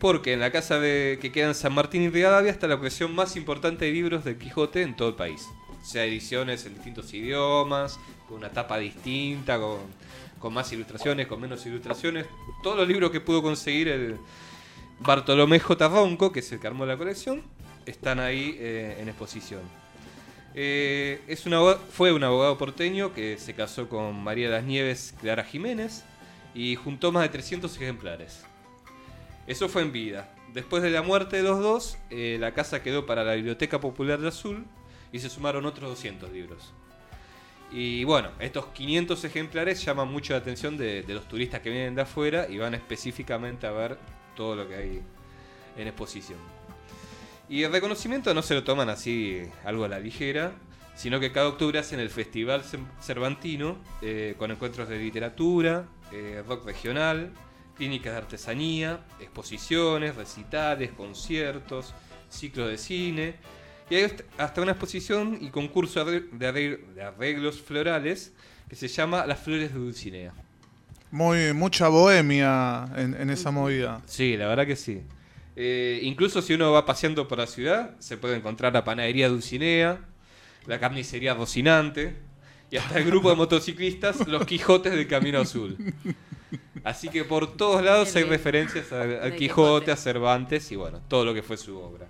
Porque 0.00 0.32
en 0.32 0.40
la 0.40 0.52
casa 0.52 0.78
de, 0.78 1.18
que 1.20 1.32
queda 1.32 1.48
en 1.48 1.54
San 1.54 1.72
Martín 1.74 2.02
y 2.02 2.08
Rivadavia 2.08 2.50
está 2.52 2.68
la 2.68 2.76
colección 2.76 3.14
más 3.14 3.34
importante 3.36 3.84
de 3.84 3.92
libros 3.92 4.24
del 4.24 4.38
Quijote 4.38 4.82
en 4.82 4.94
todo 4.96 5.08
el 5.08 5.14
país. 5.16 5.48
O 5.80 5.84
sea, 5.84 6.04
ediciones 6.04 6.64
en 6.66 6.74
distintos 6.74 7.12
idiomas, 7.14 7.98
con 8.28 8.38
una 8.38 8.50
tapa 8.50 8.78
distinta, 8.78 9.58
con, 9.58 10.52
más 10.52 10.72
ilustraciones, 10.72 11.26
con 11.26 11.40
menos 11.40 11.64
ilustraciones. 11.66 12.26
Todos 12.62 12.76
los 12.76 12.86
libros 12.86 13.10
que 13.10 13.20
pudo 13.20 13.42
conseguir 13.42 13.88
el, 13.88 14.18
Bartolomé 15.00 15.60
J. 15.60 15.88
Ronco, 15.88 16.32
que 16.32 16.40
es 16.40 16.52
el 16.52 16.58
que 16.60 16.66
armó 16.66 16.84
la 16.84 16.96
colección, 16.96 17.42
están 17.86 18.18
ahí 18.18 18.56
eh, 18.58 18.98
en 19.00 19.08
exposición. 19.08 19.60
Eh, 20.54 21.20
es 21.28 21.46
un 21.46 21.54
abogado- 21.54 21.80
fue 21.92 22.12
un 22.12 22.24
abogado 22.24 22.58
porteño 22.58 23.14
que 23.14 23.38
se 23.38 23.54
casó 23.54 23.88
con 23.88 24.22
María 24.22 24.48
de 24.48 24.56
las 24.56 24.64
Nieves 24.64 25.14
Clara 25.20 25.44
Jiménez 25.44 26.04
y 26.54 26.74
juntó 26.74 27.12
más 27.12 27.22
de 27.22 27.28
300 27.28 27.74
ejemplares. 27.76 28.44
Eso 29.48 29.70
fue 29.70 29.80
en 29.80 29.92
vida. 29.92 30.30
Después 30.52 30.82
de 30.82 30.90
la 30.90 31.00
muerte 31.00 31.38
de 31.38 31.42
los 31.42 31.58
dos, 31.58 31.96
eh, 32.10 32.36
la 32.38 32.52
casa 32.52 32.82
quedó 32.82 33.06
para 33.06 33.24
la 33.24 33.32
Biblioteca 33.34 33.80
Popular 33.80 34.20
de 34.20 34.28
Azul 34.28 34.66
y 35.10 35.20
se 35.20 35.30
sumaron 35.30 35.64
otros 35.64 35.88
200 35.88 36.30
libros. 36.30 36.74
Y 37.72 38.04
bueno, 38.04 38.28
estos 38.40 38.66
500 38.66 39.24
ejemplares 39.24 39.82
llaman 39.82 40.08
mucho 40.08 40.34
la 40.34 40.40
atención 40.40 40.76
de, 40.76 41.02
los 41.08 41.26
turistas 41.28 41.60
que 41.60 41.70
vienen 41.70 41.94
de 41.94 42.02
afuera 42.02 42.46
y 42.46 42.58
van 42.58 42.74
específicamente 42.74 43.66
a 43.66 43.70
ver 43.70 43.98
todo 44.36 44.54
lo 44.54 44.68
que 44.68 44.74
hay 44.74 45.02
en 45.78 45.88
exposición. 45.88 46.38
Y 47.48 47.62
el 47.62 47.72
reconocimiento 47.72 48.34
no 48.34 48.42
se 48.42 48.52
lo 48.52 48.64
toman 48.64 48.90
así 48.90 49.40
algo 49.64 49.84
a 49.84 49.88
la 49.88 49.98
ligera, 49.98 50.52
sino 50.94 51.20
que 51.20 51.32
cada 51.32 51.48
octubre 51.48 51.78
hacen 51.78 52.00
el 52.00 52.10
Festival 52.10 52.64
Cervantino 53.00 53.78
eh, 54.02 54.34
con 54.36 54.50
encuentros 54.50 54.90
de 54.90 54.98
literatura, 54.98 55.86
eh, 56.12 56.42
rock 56.46 56.66
regional, 56.66 57.32
clínicas 57.78 58.12
de 58.12 58.18
artesanía, 58.18 59.00
exposiciones, 59.20 60.16
recitales, 60.16 60.90
conciertos, 60.92 61.94
ciclos 62.28 62.68
de 62.68 62.76
cine. 62.76 63.34
Y 63.88 63.94
hay 63.94 64.12
hasta- 64.36 64.60
una 64.60 64.72
exposición 64.72 65.38
y 65.40 65.48
concurso 65.48 66.04
de 66.04 66.20
arre- 66.20 66.30
de 66.32 66.52
arregl- 66.52 66.94
de 66.94 67.02
arreglos 67.02 67.60
florales 67.62 68.32
que 68.68 68.76
se 68.76 68.88
llama 68.88 69.24
Las 69.24 69.38
Flores 69.40 69.72
de 69.72 69.78
Dulcinea. 69.78 70.34
Muy, 71.10 71.54
mucha 71.54 71.88
bohemia 71.88 72.84
en, 72.96 73.14
en 73.18 73.30
esa 73.30 73.50
movida. 73.50 74.02
Sí, 74.04 74.36
la 74.36 74.46
verdad 74.48 74.66
que 74.66 74.76
sí. 74.76 75.00
Eh, 75.56 76.00
incluso 76.02 76.42
si 76.42 76.52
uno 76.52 76.70
va 76.70 76.84
paseando 76.84 77.26
por 77.26 77.38
la 77.38 77.46
ciudad, 77.46 77.98
se 77.98 78.18
puede 78.18 78.36
encontrar 78.36 78.74
la 78.74 78.84
panadería 78.84 79.28
Dulcinea, 79.30 80.00
la 80.66 80.78
carnicería 80.78 81.32
Rocinante 81.32 82.14
y 82.70 82.76
hasta 82.76 82.98
el 82.98 83.06
grupo 83.06 83.30
de 83.30 83.36
motociclistas 83.36 84.26
Los 84.28 84.44
Quijotes 84.44 84.92
del 84.92 85.08
Camino 85.08 85.40
Azul. 85.40 85.76
Así 86.84 87.08
que 87.08 87.24
por 87.24 87.56
todos 87.56 87.82
lados 87.84 88.14
hay 88.16 88.24
referencias 88.24 88.92
a- 88.92 89.30
Quijote. 89.36 89.90
a 89.92 89.96
Cervantes 89.96 90.70
y 90.72 90.76
bueno, 90.76 91.00
todo 91.08 91.24
lo 91.24 91.34
que 91.34 91.42
fue 91.42 91.56
su 91.56 91.76
obra. 91.78 92.06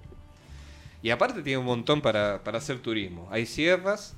Y 1.03 1.11
aparte 1.11 1.43
tiene 1.43 1.59
un 1.59 1.65
montón 1.67 2.01
para, 2.01 2.43
para 2.45 2.59
hacer 2.59 2.79
turismo. 2.81 3.29
Hay 3.31 3.47
sierras, 3.47 4.17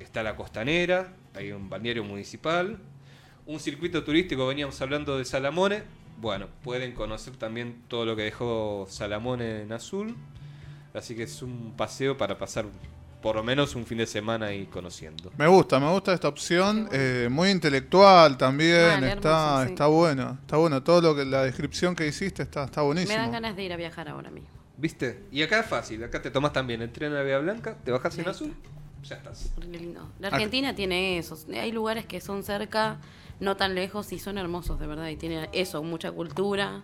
está 0.00 0.22
la 0.22 0.36
costanera, 0.36 1.14
hay 1.34 1.52
un 1.52 1.68
balneario 1.68 2.04
municipal, 2.04 2.78
un 3.46 3.60
circuito 3.60 4.02
turístico, 4.04 4.46
veníamos 4.46 4.80
hablando 4.80 5.18
de 5.18 5.24
Salamone. 5.24 5.82
Bueno, 6.20 6.46
pueden 6.62 6.92
conocer 6.92 7.36
también 7.36 7.82
todo 7.88 8.04
lo 8.06 8.14
que 8.16 8.22
dejó 8.22 8.86
Salamone 8.88 9.62
en 9.62 9.72
azul. 9.72 10.16
Así 10.94 11.14
que 11.16 11.22
es 11.24 11.42
un 11.42 11.74
paseo 11.76 12.16
para 12.18 12.38
pasar 12.38 12.66
por 13.22 13.36
lo 13.36 13.42
menos 13.42 13.74
un 13.76 13.86
fin 13.86 13.98
de 13.98 14.06
semana 14.06 14.46
ahí 14.46 14.66
conociendo. 14.66 15.30
Me 15.38 15.46
gusta, 15.46 15.78
me 15.80 15.90
gusta 15.90 16.12
esta 16.12 16.28
opción. 16.28 16.88
eh, 16.92 17.28
muy 17.30 17.50
intelectual 17.50 18.36
también. 18.36 19.00
Mal, 19.00 19.04
está, 19.04 19.30
hermoso, 19.30 19.64
sí. 19.64 19.70
está 19.70 19.86
bueno. 19.86 20.38
Está 20.42 20.56
bueno. 20.56 20.82
Todo 20.82 21.00
lo 21.00 21.16
que 21.16 21.24
la 21.24 21.44
descripción 21.44 21.94
que 21.94 22.06
hiciste 22.06 22.42
está, 22.42 22.64
está 22.64 22.80
Me 22.80 22.86
buenísimo. 22.88 23.16
dan 23.18 23.32
ganas 23.32 23.56
de 23.56 23.62
ir 23.62 23.72
a 23.72 23.76
viajar 23.76 24.08
ahora 24.08 24.30
mismo. 24.30 24.50
¿Viste? 24.76 25.24
Y 25.30 25.42
acá 25.42 25.60
es 25.60 25.66
fácil, 25.66 26.02
acá 26.02 26.20
te 26.20 26.30
tomas 26.30 26.52
también 26.52 26.82
el 26.82 26.90
tren 26.90 27.14
a 27.14 27.22
Vía 27.22 27.38
Blanca, 27.38 27.76
te 27.84 27.92
bajas 27.92 28.18
en 28.18 28.28
azul, 28.28 28.52
ya 29.04 29.16
estás. 29.16 29.52
Lindo. 29.70 30.10
La 30.18 30.28
Argentina 30.28 30.74
tiene 30.74 31.18
eso. 31.18 31.38
Hay 31.54 31.70
lugares 31.70 32.04
que 32.04 32.20
son 32.20 32.42
cerca, 32.42 32.98
no 33.38 33.56
tan 33.56 33.76
lejos 33.76 34.12
y 34.12 34.18
son 34.18 34.38
hermosos 34.38 34.80
de 34.80 34.86
verdad. 34.88 35.08
Y 35.08 35.16
tiene 35.16 35.48
eso, 35.52 35.82
mucha 35.84 36.10
cultura 36.10 36.82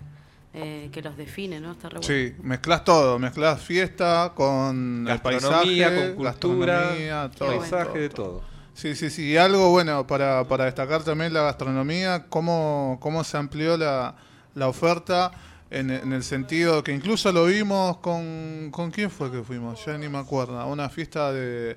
eh, 0.55 0.89
que 0.93 1.03
los 1.03 1.17
define, 1.17 1.61
¿no? 1.61 1.73
Está 1.73 1.89
re 1.89 1.99
bueno. 1.99 2.07
Sí, 2.07 2.35
mezclas 2.43 2.85
todo. 2.85 3.19
Mezclas 3.19 3.61
fiesta 3.63 4.33
con 4.35 5.07
el 5.09 5.21
paisaje, 5.21 6.15
con 6.15 6.15
cultura, 6.15 6.75
gastronomía, 6.81 7.31
todo, 7.37 7.59
paisaje, 7.59 7.99
de 7.99 8.09
todo. 8.09 8.27
todo. 8.27 8.59
Sí, 8.75 8.95
sí, 8.95 9.11
sí. 9.11 9.31
Y 9.31 9.37
algo 9.37 9.71
bueno 9.71 10.07
para, 10.07 10.45
para 10.47 10.65
destacar 10.67 11.03
también 11.03 11.33
la 11.33 11.43
gastronomía, 11.43 12.27
cómo, 12.29 12.99
cómo 13.01 13.25
se 13.25 13.37
amplió 13.37 13.77
la, 13.77 14.15
la 14.55 14.69
oferta 14.69 15.33
en, 15.71 15.91
en 15.91 16.13
el 16.13 16.23
sentido 16.23 16.83
que 16.85 16.93
incluso 16.93 17.31
lo 17.33 17.45
vimos 17.47 17.99
con... 17.99 18.71
¿Con 18.71 18.91
quién 18.91 19.11
fue 19.11 19.31
que 19.33 19.43
fuimos? 19.43 19.85
Ya 19.85 19.99
ni 19.99 20.09
me 20.09 20.19
acuerdo. 20.19 20.59
A 20.61 20.67
una 20.67 20.89
fiesta 20.89 21.33
de, 21.33 21.77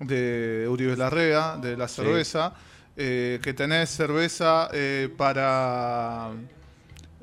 de 0.00 0.66
Uribe 0.68 0.96
Larrea, 0.96 1.56
de 1.56 1.76
la 1.76 1.88
Sí. 1.88 1.96
cerveza, 2.02 2.52
eh, 2.96 3.40
que 3.42 3.52
tenés 3.54 3.88
cerveza 3.90 4.68
eh, 4.72 5.08
para... 5.16 6.30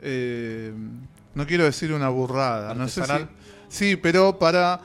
eh, 0.04 0.74
no 1.36 1.48
quiero 1.48 1.64
decir 1.64 1.92
una 1.94 2.10
burrada, 2.10 2.74
no 2.76 2.88
sé 2.88 2.96
si... 2.96 3.00
¿Artesanal? 3.02 3.30
Sí, 3.70 3.96
pero 3.96 4.38
para 4.38 4.82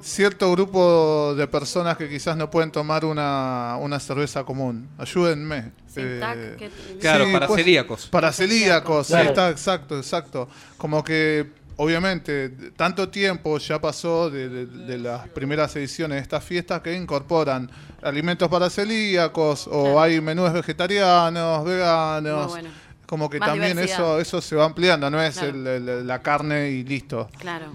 cierto 0.00 0.50
grupo 0.50 1.32
de 1.36 1.46
personas 1.46 1.96
que 1.96 2.08
quizás 2.08 2.36
no 2.36 2.50
pueden 2.50 2.72
tomar 2.72 3.04
una, 3.04 3.76
una 3.80 4.00
cerveza 4.00 4.42
común. 4.42 4.88
Ayúdenme. 4.98 5.70
Eh, 5.94 6.56
que- 6.58 6.70
Claro, 6.98 7.26
Sí, 7.26 7.32
para 7.32 7.46
pues, 7.46 7.60
celíacos. 7.62 8.06
para 8.08 8.32
celíacos, 8.32 9.06
sí, 9.06 9.14
está, 9.14 9.50
exacto, 9.50 9.96
exacto. 9.96 10.48
Como 10.76 11.04
que, 11.04 11.50
obviamente, 11.76 12.48
tanto 12.74 13.10
tiempo 13.10 13.58
ya 13.58 13.80
pasó 13.80 14.28
de, 14.28 14.48
de- 14.48 14.66
de 14.66 14.98
las 14.98 15.28
primeras 15.28 15.76
ediciones 15.76 16.16
de 16.16 16.22
estas 16.22 16.42
fiestas 16.42 16.80
que 16.82 16.96
incorporan 16.96 17.70
alimentos 18.02 18.48
para 18.48 18.70
celíacos 18.70 19.68
o 19.68 19.82
Claro. 19.82 20.00
hay 20.00 20.20
menús 20.20 20.52
vegetarianos, 20.52 21.64
veganos. 21.64 22.42
Muy 22.50 22.50
bueno. 22.62 22.70
Como 23.12 23.28
que 23.28 23.38
Más 23.38 23.50
también 23.50 23.72
diversidad. 23.76 23.98
eso, 24.18 24.20
eso 24.20 24.40
se 24.40 24.56
va 24.56 24.64
ampliando, 24.64 25.10
no 25.10 25.20
es 25.22 25.34
Claro. 25.36 25.50
el- 25.50 25.66
el- 25.66 26.06
la 26.06 26.22
carne 26.22 26.70
y 26.70 26.82
listo. 26.82 27.28
Claro, 27.38 27.66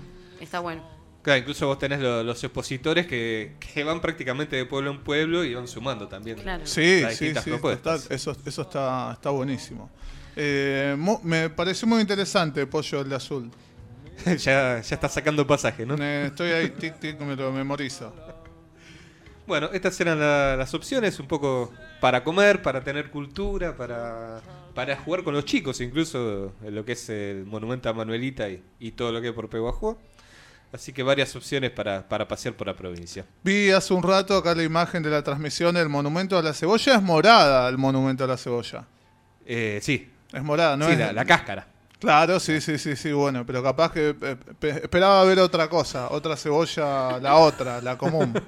está 0.42 0.62
bueno. 0.62 0.84
Claro, 1.22 1.38
incluso 1.42 1.68
vos 1.68 1.78
tenés 1.78 2.00
lo- 2.00 2.24
los 2.24 2.44
expositores 2.44 3.06
que, 3.06 3.54
que 3.60 3.84
van 3.84 4.02
prácticamente 4.02 4.56
de 4.56 4.66
pueblo 4.66 4.90
en 4.90 5.04
pueblo 5.04 5.44
y 5.44 5.54
van 5.54 5.68
sumando 5.68 6.08
también. 6.08 6.40
Claro. 6.40 6.66
Sí, 6.66 7.02
las 7.02 7.16
sí, 7.18 7.36
sí, 7.36 7.52
total, 7.62 8.02
eso, 8.10 8.36
eso 8.48 8.62
está, 8.64 9.12
está 9.14 9.30
buenísimo. 9.30 9.92
Eh, 10.36 10.96
mu- 10.98 11.20
me 11.22 11.52
pareció 11.52 11.88
muy 11.88 12.02
interesante 12.02 12.66
Pollo 12.66 13.02
el 13.02 13.10
de 13.10 13.16
Azul. 13.18 13.52
ya, 14.26 14.82
ya 14.82 14.96
está 14.96 15.08
sacando 15.08 15.46
pasaje, 15.46 15.86
¿no? 15.86 15.98
Eh, 16.00 16.26
estoy 16.26 16.50
ahí, 16.50 16.70
tic, 16.80 16.98
tic, 17.00 17.20
me 17.20 17.36
lo 17.36 17.52
memorizo. 17.52 18.12
Bueno, 19.48 19.70
estas 19.72 20.00
eran 20.02 20.20
la- 20.20 20.56
las 20.58 20.74
opciones, 20.74 21.20
un 21.20 21.28
poco 21.28 21.72
para 22.02 22.24
comer, 22.24 22.62
para 22.62 22.82
tener 22.84 23.10
cultura, 23.10 23.76
para, 23.76 24.42
para 24.76 24.98
jugar 24.98 25.24
con 25.24 25.34
los 25.34 25.46
chicos, 25.46 25.80
incluso 25.82 26.54
en 26.64 26.76
lo 26.76 26.84
que 26.84 26.92
es 26.92 27.10
el 27.10 27.46
monumento 27.46 27.88
a 27.90 27.94
Manuelita 27.94 28.50
y, 28.50 28.62
y 28.80 28.92
todo 28.92 29.12
lo 29.12 29.22
que 29.22 29.28
hay 29.28 29.34
por 29.34 29.50
Peguajó. 29.50 29.98
Así 30.74 30.92
que 30.92 31.02
varias 31.02 31.34
opciones 31.34 31.72
para, 31.72 32.08
para 32.10 32.28
pasear 32.28 32.54
por 32.56 32.68
la 32.68 32.76
provincia. 32.76 33.26
Vi 33.42 33.72
hace 33.72 33.94
un 33.94 34.04
rato 34.04 34.36
acá 34.36 34.54
la 34.54 34.64
imagen 34.64 35.02
de 35.02 35.10
la 35.10 35.24
transmisión 35.24 35.74
del 35.76 35.88
monumento 35.88 36.38
a 36.38 36.42
la 36.44 36.54
cebolla. 36.54 36.96
Es 36.96 37.02
morada 37.02 37.70
el 37.70 37.78
monumento 37.78 38.26
a 38.26 38.28
la 38.28 38.36
cebolla. 38.36 38.86
Eh, 39.46 39.80
sí, 39.82 40.12
Es 40.34 40.44
morada, 40.44 40.76
¿no? 40.76 40.88
sí, 40.88 40.92
es- 40.92 41.00
la, 41.00 41.14
la 41.14 41.24
cáscara. 41.24 41.68
Claro, 42.00 42.40
sí, 42.42 42.60
sí, 42.62 42.78
sí, 42.78 42.96
sí, 42.98 43.12
bueno, 43.14 43.44
pero 43.46 43.64
capaz 43.64 43.92
que 43.94 44.10
eh, 44.22 44.36
pe- 44.60 44.70
esperaba 44.84 45.24
ver 45.24 45.40
otra 45.40 45.68
cosa, 45.70 46.10
otra 46.12 46.36
cebolla, 46.36 47.18
la 47.20 47.36
otra, 47.38 47.82
la 47.82 47.98
común. 47.98 48.34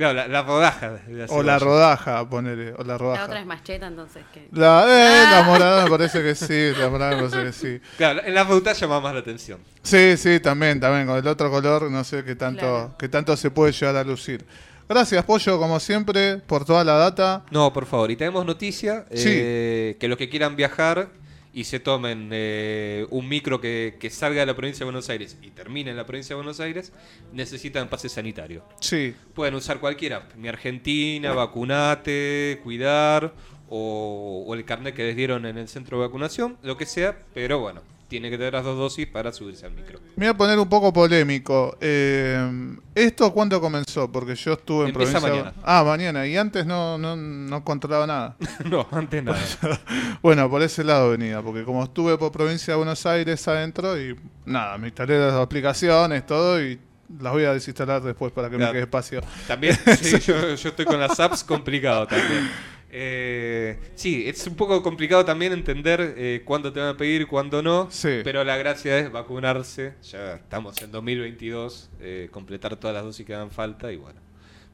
Claro, 0.00 0.14
la, 0.14 0.28
la 0.28 0.42
rodaja. 0.42 0.90
de 1.06 1.12
la 1.12 1.26
o 1.26 1.42
la 1.42 1.58
rodaja, 1.58 2.26
ponele, 2.28 2.72
o 2.72 2.78
la 2.78 2.94
La 2.94 2.98
rodaja. 2.98 3.24
otra 3.26 3.40
es 3.40 3.44
macheta, 3.46 3.86
entonces. 3.86 4.24
que 4.32 4.48
La, 4.52 4.84
eh, 4.88 5.24
Ah. 5.26 5.30
la 5.36 5.42
morada 5.42 5.84
me 5.84 5.90
parece 5.90 6.22
que 6.22 6.34
sí, 6.34 6.72
la 6.80 6.88
morada 6.88 7.16
me 7.20 7.28
parece 7.28 7.44
que 7.44 7.52
sí. 7.52 7.80
Claro, 7.98 8.22
en 8.24 8.32
la 8.34 8.46
fruta 8.46 8.72
llama 8.72 8.98
más 9.00 9.12
la 9.12 9.20
atención. 9.20 9.60
Sí, 9.82 10.16
sí, 10.16 10.40
también, 10.40 10.80
también, 10.80 11.06
con 11.06 11.18
el 11.18 11.26
otro 11.26 11.50
color, 11.50 11.90
no 11.90 12.02
sé 12.02 12.24
qué 12.24 12.34
tanto, 12.34 12.60
Claro. 12.60 12.94
qué 12.98 13.08
tanto 13.10 13.36
se 13.36 13.50
puede 13.50 13.72
llegar 13.72 13.96
a 13.96 14.04
lucir. 14.04 14.44
Gracias, 14.88 15.22
Pollo, 15.24 15.58
como 15.58 15.78
siempre, 15.78 16.38
por 16.38 16.64
toda 16.64 16.82
la 16.82 16.94
data. 16.94 17.44
No, 17.50 17.70
por 17.72 17.84
favor. 17.86 18.10
Y 18.10 18.16
tenemos 18.16 18.44
noticia 18.46 19.04
Sí. 19.14 19.28
eh, 19.30 19.96
que 20.00 20.08
los 20.08 20.16
que 20.18 20.28
quieran 20.30 20.56
viajar 20.56 21.08
y 21.52 21.64
se 21.64 21.80
tomen 21.80 22.30
eh, 22.32 23.06
un 23.10 23.28
micro 23.28 23.60
que, 23.60 23.96
que 23.98 24.10
salga 24.10 24.40
de 24.40 24.46
la 24.46 24.54
provincia 24.54 24.80
de 24.80 24.84
Buenos 24.84 25.08
Aires 25.08 25.36
y 25.42 25.50
termine 25.50 25.90
en 25.90 25.96
la 25.96 26.06
provincia 26.06 26.34
de 26.34 26.42
Buenos 26.42 26.60
Aires, 26.60 26.92
necesitan 27.32 27.88
pase 27.88 28.08
sanitario. 28.08 28.64
Sí, 28.80 29.14
Pueden 29.34 29.54
usar 29.54 29.80
cualquiera, 29.80 30.28
mi 30.36 30.48
Argentina, 30.48 31.32
vacunate, 31.32 32.60
cuidar, 32.62 33.34
o, 33.68 34.44
o 34.46 34.54
el 34.54 34.64
carnet 34.64 34.94
que 34.94 35.04
les 35.04 35.16
dieron 35.16 35.46
en 35.46 35.58
el 35.58 35.68
centro 35.68 35.98
de 35.98 36.06
vacunación, 36.06 36.58
lo 36.62 36.76
que 36.76 36.86
sea, 36.86 37.18
pero 37.34 37.58
bueno, 37.60 37.82
tiene 38.10 38.28
que 38.28 38.36
tener 38.36 38.52
las 38.52 38.64
dos 38.64 38.76
dosis 38.76 39.06
para 39.06 39.32
subirse 39.32 39.64
al 39.64 39.72
micro. 39.72 40.00
me 40.16 40.26
voy 40.26 40.34
a 40.34 40.36
poner 40.36 40.58
un 40.58 40.68
poco 40.68 40.92
polémico. 40.92 41.78
Eh, 41.80 42.76
¿Esto 42.94 43.32
cuándo 43.32 43.60
comenzó? 43.60 44.10
Porque 44.10 44.34
yo 44.34 44.54
estuve 44.54 44.82
en 44.82 44.88
Empieza 44.90 45.20
provincia... 45.20 45.44
mañana. 45.44 45.62
Ah, 45.64 45.84
mañana, 45.84 46.26
y 46.26 46.36
antes 46.36 46.66
no, 46.66 46.98
no, 46.98 47.14
no 47.14 47.64
controlaba 47.64 48.06
nada. 48.08 48.36
no, 48.64 48.86
antes 48.90 49.22
nada. 49.22 49.38
Bueno, 50.22 50.50
por 50.50 50.60
ese 50.62 50.82
lado 50.84 51.10
venía, 51.10 51.40
porque 51.40 51.62
como 51.64 51.84
estuve 51.84 52.18
por 52.18 52.32
provincia 52.32 52.74
de 52.74 52.78
Buenos 52.78 53.06
Aires 53.06 53.46
adentro 53.48 53.98
y 53.98 54.16
nada, 54.44 54.76
me 54.76 54.88
instalé 54.88 55.18
las 55.18 55.34
aplicaciones, 55.34 56.26
todo 56.26 56.60
y 56.62 56.78
las 57.20 57.32
voy 57.32 57.44
a 57.44 57.52
desinstalar 57.54 58.02
después 58.02 58.32
para 58.32 58.50
que 58.50 58.56
Claro. 58.56 58.72
me 58.72 58.74
quede 58.74 58.82
espacio. 58.82 59.20
También, 59.48 59.76
sí, 60.00 60.18
yo, 60.26 60.54
yo 60.54 60.68
estoy 60.68 60.84
con 60.84 60.98
las 61.00 61.18
apps 61.20 61.42
complicado 61.44 62.06
también. 62.06 62.50
Eh, 62.92 63.78
sí, 63.94 64.24
es 64.26 64.46
un 64.46 64.56
poco 64.56 64.82
complicado 64.82 65.24
también 65.24 65.52
entender 65.52 66.14
eh, 66.16 66.42
cuándo 66.44 66.72
te 66.72 66.80
van 66.80 66.90
a 66.90 66.96
pedir 66.96 67.22
y 67.22 67.24
cuándo 67.24 67.62
no. 67.62 67.88
Sí. 67.90 68.20
Pero 68.24 68.42
la 68.44 68.56
gracia 68.56 68.98
es 68.98 69.10
vacunarse. 69.10 69.94
Ya 70.02 70.34
estamos 70.34 70.80
en 70.82 70.90
2022, 70.90 71.90
eh, 72.00 72.28
completar 72.30 72.76
todas 72.76 72.94
las 72.94 73.04
dosis 73.04 73.24
que 73.24 73.32
dan 73.32 73.50
falta 73.50 73.92
y 73.92 73.96
bueno, 73.96 74.20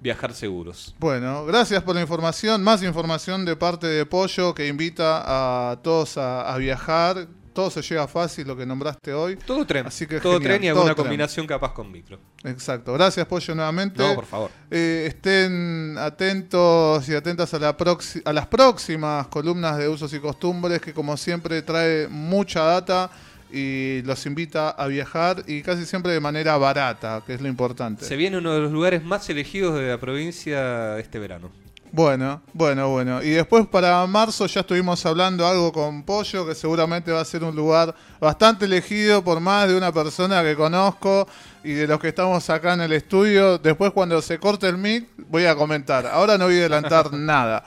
viajar 0.00 0.32
seguros. 0.32 0.94
Bueno, 0.98 1.44
gracias 1.44 1.82
por 1.82 1.94
la 1.94 2.00
información. 2.00 2.62
Más 2.62 2.82
información 2.82 3.44
de 3.44 3.56
parte 3.56 3.86
de 3.86 4.06
Pollo 4.06 4.54
que 4.54 4.66
invita 4.66 5.70
a 5.72 5.76
todos 5.82 6.16
a, 6.16 6.52
a 6.52 6.58
viajar. 6.58 7.28
Todo 7.56 7.70
se 7.70 7.80
llega 7.80 8.06
fácil, 8.06 8.46
lo 8.46 8.54
que 8.54 8.66
nombraste 8.66 9.14
hoy. 9.14 9.36
Todo 9.36 9.64
tren. 9.64 9.86
Así 9.86 10.06
que 10.06 10.20
todo 10.20 10.34
genial, 10.34 10.48
tren 10.50 10.64
y 10.64 10.66
todo 10.66 10.80
alguna 10.80 10.94
tren. 10.94 11.04
combinación 11.04 11.46
capaz 11.46 11.72
con 11.72 11.90
micro. 11.90 12.18
Exacto. 12.44 12.92
Gracias, 12.92 13.26
Pollo, 13.26 13.54
nuevamente. 13.54 14.02
No, 14.02 14.14
por 14.14 14.26
favor. 14.26 14.50
Eh, 14.70 15.06
estén 15.08 15.96
atentos 15.98 17.08
y 17.08 17.14
atentas 17.14 17.54
a, 17.54 17.58
la 17.58 17.74
a 18.24 18.32
las 18.34 18.46
próximas 18.46 19.28
columnas 19.28 19.78
de 19.78 19.88
usos 19.88 20.12
y 20.12 20.20
costumbres 20.20 20.82
que 20.82 20.92
como 20.92 21.16
siempre 21.16 21.62
trae 21.62 22.08
mucha 22.08 22.62
data 22.62 23.10
y 23.50 24.02
los 24.02 24.26
invita 24.26 24.68
a 24.68 24.86
viajar 24.86 25.42
y 25.46 25.62
casi 25.62 25.86
siempre 25.86 26.12
de 26.12 26.20
manera 26.20 26.58
barata, 26.58 27.22
que 27.26 27.32
es 27.32 27.40
lo 27.40 27.48
importante. 27.48 28.04
Se 28.04 28.16
viene 28.16 28.36
uno 28.36 28.52
de 28.52 28.60
los 28.60 28.70
lugares 28.70 29.02
más 29.02 29.30
elegidos 29.30 29.78
de 29.78 29.88
la 29.88 29.98
provincia 29.98 30.98
este 30.98 31.18
verano. 31.18 31.50
Bueno, 31.96 32.42
bueno, 32.52 32.90
bueno. 32.90 33.22
Y 33.22 33.30
después 33.30 33.66
para 33.68 34.06
marzo 34.06 34.44
ya 34.44 34.60
estuvimos 34.60 35.06
hablando 35.06 35.46
algo 35.46 35.72
con 35.72 36.02
Pollo, 36.02 36.46
que 36.46 36.54
seguramente 36.54 37.10
va 37.10 37.22
a 37.22 37.24
ser 37.24 37.42
un 37.42 37.56
lugar 37.56 37.94
bastante 38.20 38.66
elegido 38.66 39.24
por 39.24 39.40
más 39.40 39.66
de 39.66 39.78
una 39.78 39.90
persona 39.90 40.42
que 40.42 40.54
conozco 40.54 41.26
y 41.64 41.72
de 41.72 41.86
los 41.86 41.98
que 41.98 42.08
estamos 42.08 42.50
acá 42.50 42.74
en 42.74 42.82
el 42.82 42.92
estudio. 42.92 43.56
Después 43.56 43.92
cuando 43.92 44.20
se 44.20 44.38
corte 44.38 44.68
el 44.68 44.76
mic 44.76 45.08
voy 45.30 45.46
a 45.46 45.56
comentar. 45.56 46.06
Ahora 46.06 46.36
no 46.36 46.44
voy 46.44 46.56
a 46.56 46.58
adelantar 46.58 47.10
nada. 47.14 47.64